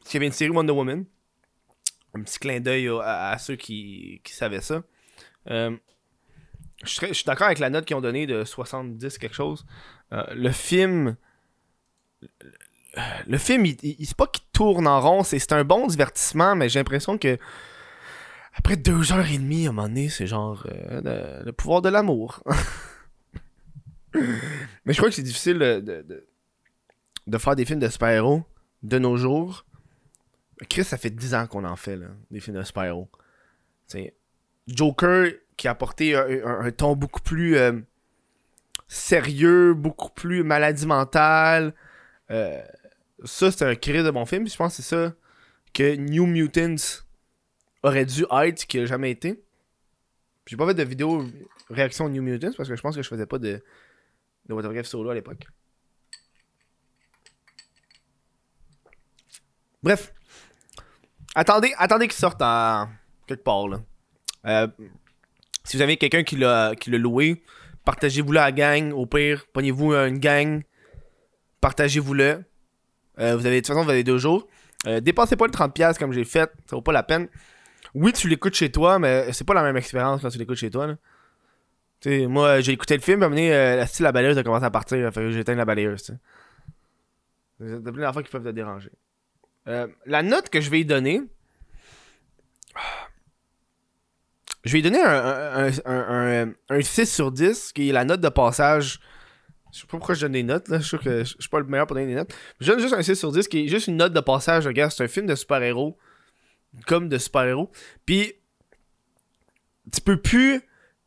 Il 0.07 0.15
y 0.15 0.17
avait 0.17 0.27
une 0.27 0.33
série 0.33 0.51
Wonder 0.51 0.73
Woman. 0.73 1.05
Un 2.17 2.23
petit 2.23 2.39
clin 2.39 2.61
d'œil 2.61 2.89
à, 3.03 3.37
ceux 3.39 3.57
qui 3.57 4.23
savaient 4.27 4.61
ça. 4.61 4.83
Je 6.85 7.13
suis 7.13 7.25
d'accord 7.25 7.47
avec 7.47 7.59
la 7.59 7.71
note 7.71 7.85
qu'ils 7.85 7.97
ont 7.97 8.01
donnée 8.01 8.27
de 8.27 8.45
70 8.45 9.19
quelque 9.19 9.35
chose. 9.35 9.65
Euh, 10.13 10.25
le 10.35 10.51
film 10.51 11.17
le 13.27 13.39
film, 13.39 13.67
il, 13.67 14.07
c'est 14.07 14.17
pas 14.17 14.27
qu'il 14.27 14.45
tourne 14.53 14.87
en 14.87 15.01
rond, 15.01 15.25
c'est 15.25 15.53
un 15.53 15.65
bon 15.65 15.87
divertissement, 15.87 16.55
mais 16.55 16.69
j'ai 16.69 16.79
l'impression 16.79 17.19
que 17.19 17.39
après 18.55 18.77
deux 18.77 19.13
heures 19.13 19.27
et 19.27 19.39
demie, 19.39 19.67
à 19.67 19.71
un 19.71 19.73
moment 19.73 19.89
donné, 19.89 20.09
c'est 20.09 20.27
genre 20.27 20.65
euh, 20.67 21.43
le, 21.45 21.53
pouvoir 21.53 21.83
de 21.83 21.89
l'amour. 21.89 22.43
mais 24.15 24.93
je 24.93 24.97
crois 24.97 25.09
que 25.09 25.15
c'est 25.15 25.23
difficile 25.23 25.59
de, 25.59 26.25
de, 27.27 27.39
faire 27.39 27.57
des 27.57 27.65
films 27.65 27.81
de 27.81 27.89
super-héros 27.89 28.45
de 28.85 28.99
nos 28.99 29.17
jours. 29.17 29.65
Chris, 30.69 30.85
ça 30.85 30.97
fait 30.97 31.11
10 31.11 31.35
ans 31.35 31.47
qu'on 31.49 31.65
en 31.65 31.75
fait, 31.75 31.97
là, 31.97 32.07
des 32.31 32.39
films 32.39 32.57
de 32.57 32.63
super-héros. 32.63 33.09
Joker 34.69 35.33
qui 35.57 35.69
a 35.69 35.73
apporté 35.73 36.15
un, 36.15 36.71
ton 36.71 36.97
beaucoup 36.97 37.21
plus 37.21 37.57
euh, 37.57 37.81
sérieux, 38.89 39.75
beaucoup 39.75 40.11
plus 40.11 40.43
maladie 40.43 40.87
mentale. 40.87 41.75
Euh, 42.31 42.63
ça, 43.25 43.51
c'est 43.51 43.65
un 43.65 43.75
cri 43.75 44.03
de 44.03 44.11
bon 44.11 44.27
film. 44.27 44.49
Je 44.49 44.57
pense 44.57 44.77
que 44.77 44.83
c'est 44.83 44.97
ça 44.97 45.15
que 45.73 45.97
New 45.97 46.27
Mutants 46.27 47.03
aurait 47.83 48.07
dû 48.07 48.25
être, 48.31 48.67
qui 48.67 48.81
a 48.81 48.87
jamais 48.87 49.11
été. 49.11 49.43
J'ai 50.47 50.57
pas 50.57 50.67
fait 50.67 50.75
de 50.75 50.83
vidéo 50.83 51.25
réaction 51.71 52.09
New 52.09 52.23
Mutants 52.23 52.53
parce 52.57 52.69
que 52.69 52.77
je 52.77 52.83
pense 52.83 52.97
que 52.97 53.03
je 53.03 53.09
faisais 53.09 53.27
pas 53.27 53.39
de, 53.39 53.63
de 54.49 54.83
solo 54.83 55.11
à 55.11 55.15
l'époque. 55.15 55.47
Bref. 59.83 60.15
Attendez, 61.35 61.75
attendez 61.77 62.07
qu'il 62.07 62.17
sorte 62.17 62.41
en 62.41 62.89
quelque 63.27 63.43
part 63.43 63.69
là. 63.69 63.81
Euh, 64.47 64.69
si 65.65 65.77
vous 65.77 65.83
avez 65.83 65.97
quelqu'un 65.97 66.23
qui 66.23 66.37
l'a 66.37 66.75
loué, 66.87 67.43
partagez-vous-le 67.85 68.39
à 68.39 68.45
la 68.45 68.53
gang. 68.53 68.93
Au 68.93 69.07
pire, 69.07 69.45
prenez-vous 69.53 69.93
une 69.95 70.19
gang 70.19 70.63
partagez-vous-le. 71.65 72.45
Euh, 73.21 73.37
vous 73.37 73.47
avez, 73.47 73.57
de 73.57 73.61
toute 73.61 73.69
façon, 73.69 73.85
vous 73.85 73.91
avez 73.91 74.05
deux 74.05 74.19
jours. 74.19 74.47
Euh, 74.87 75.01
dépensez 75.01 75.35
pas 75.35 75.47
le 75.47 75.53
30$ 75.53 75.99
comme 75.99 76.13
j'ai 76.13 76.25
fait, 76.25 76.51
ça 76.67 76.77
vaut 76.77 76.83
pas 76.83 76.93
la 76.93 77.03
peine. 77.03 77.27
Oui, 77.95 78.13
tu 78.13 78.29
l'écoutes 78.29 78.55
chez 78.55 78.71
toi, 78.71 78.99
mais 78.99 79.33
c'est 79.33 79.47
pas 79.47 79.55
la 79.55 79.63
même 79.63 79.79
expérience 79.79 80.21
quand 80.21 80.29
tu 80.29 80.37
l'écoutes 80.37 80.59
chez 80.59 80.71
toi. 80.71 80.87
Là. 80.87 80.97
Moi, 82.29 82.61
j'ai 82.61 82.73
écouté 82.73 82.97
le 82.97 83.03
film, 83.03 83.21
puis 83.21 83.29
donné, 83.31 83.55
euh, 83.55 83.77
la, 83.77 83.87
la 83.99 84.13
balayeuse 84.13 84.37
a 84.37 84.43
commencé 84.43 84.67
à 84.67 84.71
partir, 84.71 84.99
là, 84.99 85.11
fait 85.11 85.21
que 85.21 85.31
j'ai 85.31 85.41
éteint 85.41 85.55
la 85.55 85.65
balayeuse. 85.65 86.11
a 87.63 87.65
plein 87.65 88.03
d'enfants 88.03 88.21
qui 88.21 88.31
peuvent 88.31 88.45
te 88.45 88.51
déranger. 88.51 88.91
Euh, 89.69 89.87
la 90.05 90.23
note 90.23 90.51
que 90.51 90.61
je 90.61 90.69
vais 90.69 90.81
y 90.81 90.85
donner. 90.85 91.23
Je 94.65 94.73
vais 94.73 94.79
y 94.79 94.83
donner 94.83 95.01
un, 95.03 95.67
un, 95.67 95.71
un, 95.85 96.43
un- 96.49 96.53
un 96.71 96.81
6 96.83 97.07
sur 97.13 97.31
10, 97.33 97.73
qui 97.73 97.91
est 97.91 97.93
la 97.93 98.05
note 98.05 98.21
de 98.21 98.29
passage. 98.29 98.99
Je 99.73 99.81
sais 99.81 99.87
pas 99.87 99.97
pourquoi 99.99 100.15
je 100.15 100.21
donne 100.23 100.33
des 100.33 100.43
notes, 100.43 100.69
là. 100.69 100.79
Je 100.79 100.85
suis 100.87 100.99
que 100.99 101.19
je 101.25 101.35
suis 101.39 101.49
pas 101.51 101.59
le 101.59 101.67
meilleur 101.67 101.87
pour 101.87 101.97
donner 101.97 102.07
des 102.07 102.15
notes. 102.15 102.33
Je 102.61 102.71
donne 102.71 102.81
juste 102.81 102.95
un 102.95 103.03
6 103.03 103.15
sur 103.17 103.33
10, 103.33 103.49
qui 103.49 103.65
est 103.65 103.69
juste 103.69 103.89
une 103.89 103.97
note 103.97 104.13
de 104.13 104.21
passage. 104.21 104.67
Regarde, 104.67 104.93
c'est 104.93 105.05
un 105.05 105.09
film 105.09 105.27
de 105.27 105.35
super-héros. 105.35 105.99
Comme 106.87 107.09
de 107.09 107.19
super-héros. 107.19 107.71
Puis, 108.07 108.33
tu 109.93 110.01
peux 110.01 110.17
plus. 110.21 110.63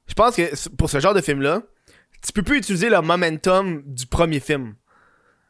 Je 0.08 0.14
pense 0.14 0.36
que 0.36 0.70
pour 0.76 0.90
ce 0.90 1.00
genre 1.00 1.14
de 1.14 1.22
film-là, 1.22 1.62
tu 2.26 2.32
peux 2.32 2.44
plus 2.44 2.58
utiliser 2.58 2.90
le 2.90 3.02
momentum 3.02 3.82
du 3.86 4.06
premier 4.06 4.40
film. 4.40 4.76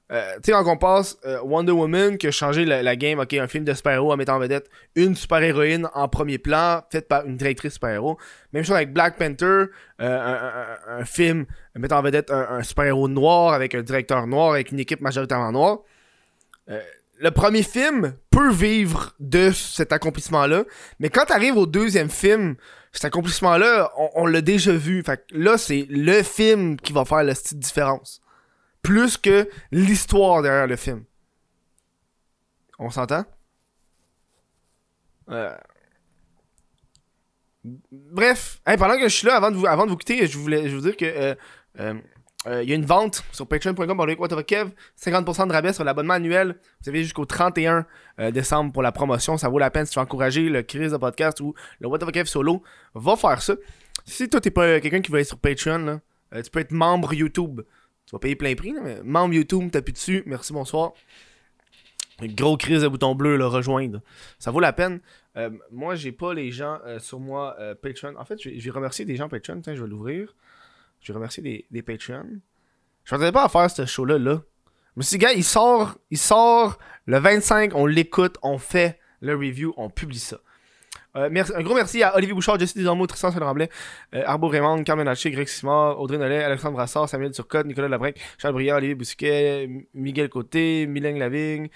Euh, 0.10 0.36
tu 0.36 0.44
sais, 0.46 0.52
quand 0.54 0.66
on 0.66 0.78
passe 0.78 1.18
euh, 1.26 1.42
Wonder 1.42 1.74
Woman 1.74 2.18
qui 2.18 2.28
a 2.28 2.32
changé 2.32 2.64
la, 2.64 2.96
game, 2.96 3.20
ok, 3.20 3.34
un 3.34 3.48
film 3.48 3.66
de 3.66 3.74
super-héros 3.74 4.14
en 4.14 4.18
mettant 4.18 4.36
en 4.36 4.40
vedette 4.40 4.70
une 4.96 5.16
super-héroïne 5.16 5.90
en 5.94 6.08
premier 6.08 6.38
plan, 6.38 6.82
faite 6.90 7.10
par 7.10 7.26
une 7.26 7.36
directrice 7.36 7.74
super-héros. 7.74 8.18
Même 8.54 8.64
chose 8.64 8.76
avec 8.76 8.94
Black 8.94 9.18
Panther, 9.18 9.66
euh, 10.02 10.76
un, 10.88 11.04
film 11.04 11.46
mettant 11.76 11.98
en 11.98 12.02
vedette 12.02 12.32
un, 12.32 12.64
super-héros 12.64 13.10
noir 13.10 13.54
avec 13.54 13.76
un 13.76 13.82
directeur 13.82 14.26
noir, 14.28 14.54
avec 14.54 14.72
une 14.72 14.80
équipe 14.80 15.02
majoritairement 15.02 15.52
noire. 15.52 15.80
Le 17.20 17.32
premier 17.32 17.64
film 17.64 18.14
peut 18.30 18.52
vivre 18.52 19.14
de 19.20 19.52
cet 19.52 19.92
accomplissement-là, 19.92 20.64
mais 21.00 21.10
quand 21.10 21.26
t'arrives 21.26 21.58
au 21.58 21.66
deuxième 21.66 22.10
film, 22.10 22.56
cet 22.94 23.06
accomplissement-là, 23.06 23.92
on, 23.98 24.10
on 24.16 24.26
l'a 24.26 24.42
déjà 24.42 24.72
vu. 24.72 25.04
Fait 25.04 25.18
que 25.18 25.38
là, 25.38 25.58
c'est 25.58 25.86
le 25.90 26.24
film 26.24 26.78
qui 26.78 26.94
va 26.94 27.04
faire 27.06 27.24
la 27.24 27.34
petite 27.34 27.60
différence. 27.60 28.22
Plus 28.88 29.18
que 29.18 29.50
l'histoire 29.70 30.42
derrière 30.42 30.66
le 30.66 30.78
film. 30.78 31.04
On 32.80 32.90
s'entend? 32.90 33.26
Euh, 35.30 35.58
Bref, 37.92 38.62
pendant 38.64 38.98
que 38.98 39.10
je 39.10 39.14
suis 39.14 39.28
là, 39.28 39.36
avant 39.36 39.52
de 39.52 39.58
vous, 39.58 39.68
avant 39.68 39.84
de 39.84 39.90
vous 39.90 39.98
quitter, 39.98 40.26
je 40.26 40.38
voulais 40.38 40.70
je 40.70 40.76
vous 40.78 40.82
dire 40.82 40.96
que 40.96 41.04
euh, 41.06 41.36
euh, 42.48 42.64
y 42.64 42.72
a 42.72 42.76
une 42.76 42.86
vente 42.86 43.26
sur 43.34 43.46
patreon.com 43.46 43.98
par 43.98 44.46
Kev, 44.46 44.70
50% 44.98 45.48
de 45.48 45.52
rabais 45.52 45.74
sur 45.74 45.84
l'abonnement 45.84 46.14
annuel. 46.14 46.56
Vous 46.82 46.88
avez 46.88 47.04
jusqu'au 47.04 47.26
31 47.26 47.86
euh, 48.22 48.32
décembre 48.32 48.72
pour 48.72 48.84
la 48.84 48.94
promotion. 48.94 49.38
Ça 49.38 49.50
vaut 49.50 49.60
la 49.60 49.70
peine 49.70 49.86
si 49.86 49.92
tu 49.92 50.00
veux 50.00 50.06
encourager 50.06 50.48
le 50.48 50.62
Chris 50.62 50.92
de 50.92 50.96
podcast 50.96 51.42
ou 51.42 51.56
le 51.82 51.90
What 51.90 52.00
Fuck 52.00 52.14
Kev 52.14 52.30
solo. 52.30 52.64
Va 52.96 53.18
faire 53.18 53.42
ça. 53.42 53.56
Si 54.06 54.30
toi, 54.30 54.40
t'es 54.40 54.52
pas 54.52 54.80
quelqu'un 54.80 55.02
qui 55.02 55.12
veut 55.12 55.20
être 55.20 55.28
sur 55.28 55.40
Patreon, 55.40 56.00
tu 56.32 56.50
peux 56.50 56.62
être 56.62 56.72
membre 56.72 57.14
YouTube. 57.14 57.64
Tu 58.08 58.12
vas 58.14 58.20
payer 58.20 58.36
plein 58.36 58.56
prix, 58.56 58.74
mais 58.82 59.02
membre 59.04 59.34
YouTube, 59.36 59.70
t'appuies 59.70 59.94
dessus. 59.94 60.24
Merci, 60.26 60.54
bonsoir. 60.54 60.94
Une 62.22 62.34
gros 62.34 62.58
crise 62.58 62.82
de 62.82 62.88
bouton 62.88 63.14
bleu, 63.14 63.38
le 63.38 63.46
rejoindre. 63.46 64.02
Ça 64.40 64.50
vaut 64.50 64.60
la 64.62 64.74
peine. 64.74 65.02
Euh, 65.36 65.52
moi, 65.72 65.94
j'ai 65.96 66.12
pas 66.12 66.34
les 66.34 66.50
gens 66.52 66.80
euh, 66.86 67.00
sur 67.00 67.20
moi 67.20 67.56
euh, 67.60 67.76
Patreon. 67.76 68.16
En 68.18 68.26
fait, 68.26 68.42
je 68.42 68.50
vais- 68.50 68.70
remercier 68.72 69.06
des 69.06 69.16
gens 69.18 69.30
Patreon. 69.30 69.62
Tiens, 69.62 69.76
je 69.76 69.84
vais 69.84 69.90
l'ouvrir. 69.90 70.34
Je 71.02 71.12
vais 71.12 71.18
remercier 71.18 71.44
des, 71.44 71.66
des 71.70 71.84
Patreon. 71.84 72.26
Je 73.04 73.14
m'attendais 73.14 73.32
pas 73.32 73.44
à 73.44 73.50
faire 73.50 73.70
ce 73.70 73.86
show-là, 73.86 74.18
là. 74.18 74.42
Mais 74.96 75.04
si, 75.04 75.18
gars, 75.20 75.34
il 75.34 75.44
sort, 75.44 75.98
il 76.10 76.18
sort 76.18 76.80
le 77.06 77.20
25, 77.20 77.76
on 77.76 77.86
l'écoute, 77.86 78.38
on 78.42 78.58
fait 78.58 79.00
le 79.22 79.36
review, 79.36 79.74
on 79.78 79.90
publie 79.92 80.18
ça. 80.18 80.40
Euh, 81.16 81.30
merci, 81.32 81.52
un 81.56 81.62
gros 81.62 81.74
merci 81.74 82.04
à 82.04 82.16
Olivier 82.16 82.34
Bouchard, 82.34 82.60
Jesse 82.60 82.76
Desormeaux, 82.76 83.08
Tristan 83.08 83.32
Saint-Tremblay, 83.32 83.70
euh, 84.14 84.24
Arbo 84.26 84.48
Raymond, 84.48 84.84
Carmen 84.84 85.08
Haché, 85.08 85.32
Greg 85.32 85.48
Simard, 85.48 86.00
Audrey 86.00 86.18
Nollet, 86.18 86.44
Alexandre 86.44 86.76
Brassard, 86.76 87.10
Samuel 87.10 87.32
Turcotte, 87.32 87.66
Nicolas 87.66 87.88
Labrec, 87.88 88.20
Charles 88.38 88.54
Briand, 88.54 88.76
Olivier 88.78 88.96
Bousquet, 88.96 89.70
Miguel 89.94 90.30
Côté, 90.30 90.86
Mylène 90.86 91.18
Lavigne, 91.18 91.70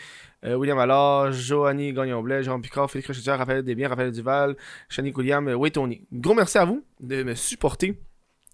euh, 0.44 0.56
William 0.56 0.78
Allard, 0.78 1.32
Joanny 1.32 1.94
Gagnon-Blais, 1.94 2.44
Jean 2.44 2.60
Picard, 2.60 2.90
Félix 2.92 3.08
Rochetière, 3.08 3.38
Raphaël 3.38 3.64
Desbiens, 3.64 3.90
Raphaël 3.90 4.12
Duval, 4.12 4.56
Shani 4.90 5.12
William, 5.16 5.50
Tony. 5.72 6.02
Gros 6.12 6.34
merci 6.34 6.58
à 6.58 6.66
vous 6.66 6.84
de 7.00 7.24
me 7.24 7.36
supporter 7.36 7.98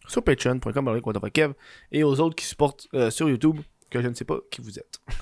sur 0.08 0.24
patreon.com 0.24 1.54
et 1.92 2.04
aux 2.04 2.20
autres 2.20 2.36
qui 2.36 2.46
supportent 2.46 2.88
euh, 2.94 3.10
sur 3.10 3.30
YouTube, 3.30 3.60
que 3.90 4.02
je 4.02 4.08
ne 4.08 4.14
sais 4.14 4.26
pas 4.26 4.38
qui 4.50 4.62
vous 4.62 4.80
êtes. 4.80 5.00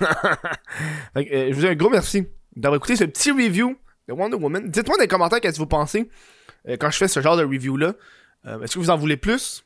Je 1.16 1.52
vous 1.52 1.60
dis 1.60 1.68
un 1.68 1.74
gros 1.74 1.90
merci 1.90 2.26
d'avoir 2.54 2.76
écouté 2.76 2.96
ce 2.96 3.04
petit 3.04 3.30
review 3.30 3.76
de 4.08 4.12
Wonder 4.12 4.36
Woman. 4.36 4.68
Dites-moi 4.68 4.96
dans 4.96 5.02
les 5.02 5.08
commentaires 5.08 5.40
qu'est-ce 5.40 5.54
que 5.54 5.62
vous 5.62 5.66
pensez 5.66 6.08
euh, 6.68 6.76
quand 6.78 6.90
je 6.90 6.98
fais 6.98 7.08
ce 7.08 7.20
genre 7.20 7.36
de 7.36 7.44
review-là. 7.44 7.94
Euh, 8.46 8.60
Est-ce 8.62 8.74
que 8.74 8.78
vous 8.78 8.90
en 8.90 8.96
voulez 8.96 9.16
plus? 9.16 9.64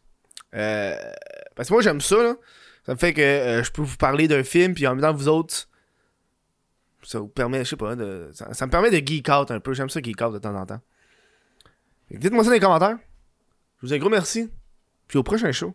Euh, 0.54 0.96
parce 1.54 1.68
que 1.68 1.74
moi, 1.74 1.82
j'aime 1.82 2.00
ça. 2.00 2.36
Ça 2.86 2.94
me 2.94 2.98
fait 2.98 3.12
que 3.12 3.62
je 3.64 3.70
peux 3.70 3.82
vous 3.82 3.96
parler 3.96 4.26
d'un 4.26 4.42
film, 4.42 4.74
puis 4.74 4.86
en 4.86 4.94
même 4.94 5.02
temps, 5.02 5.12
vous 5.12 5.28
autres, 5.28 5.68
ça 7.02 7.18
vous 7.18 7.28
permet, 7.28 7.64
je 7.64 7.70
sais 7.70 7.76
pas, 7.76 7.94
ça, 8.32 8.52
ça 8.54 8.66
me 8.66 8.70
permet 8.70 8.90
de 8.90 9.06
geek 9.06 9.28
out 9.28 9.50
un 9.50 9.60
peu. 9.60 9.74
J'aime 9.74 9.90
ça 9.90 10.00
geek 10.00 10.20
out 10.22 10.32
de 10.32 10.38
temps 10.38 10.54
en 10.54 10.64
temps. 10.66 10.80
Dites-moi 12.10 12.42
ça 12.42 12.50
dans 12.50 12.54
les 12.54 12.60
commentaires. 12.60 12.98
Je 13.76 13.82
vous 13.82 13.86
dis 13.88 13.94
un 13.94 13.98
gros 13.98 14.10
merci. 14.10 14.50
Puis 15.06 15.18
au 15.18 15.22
prochain 15.22 15.52
show. 15.52 15.74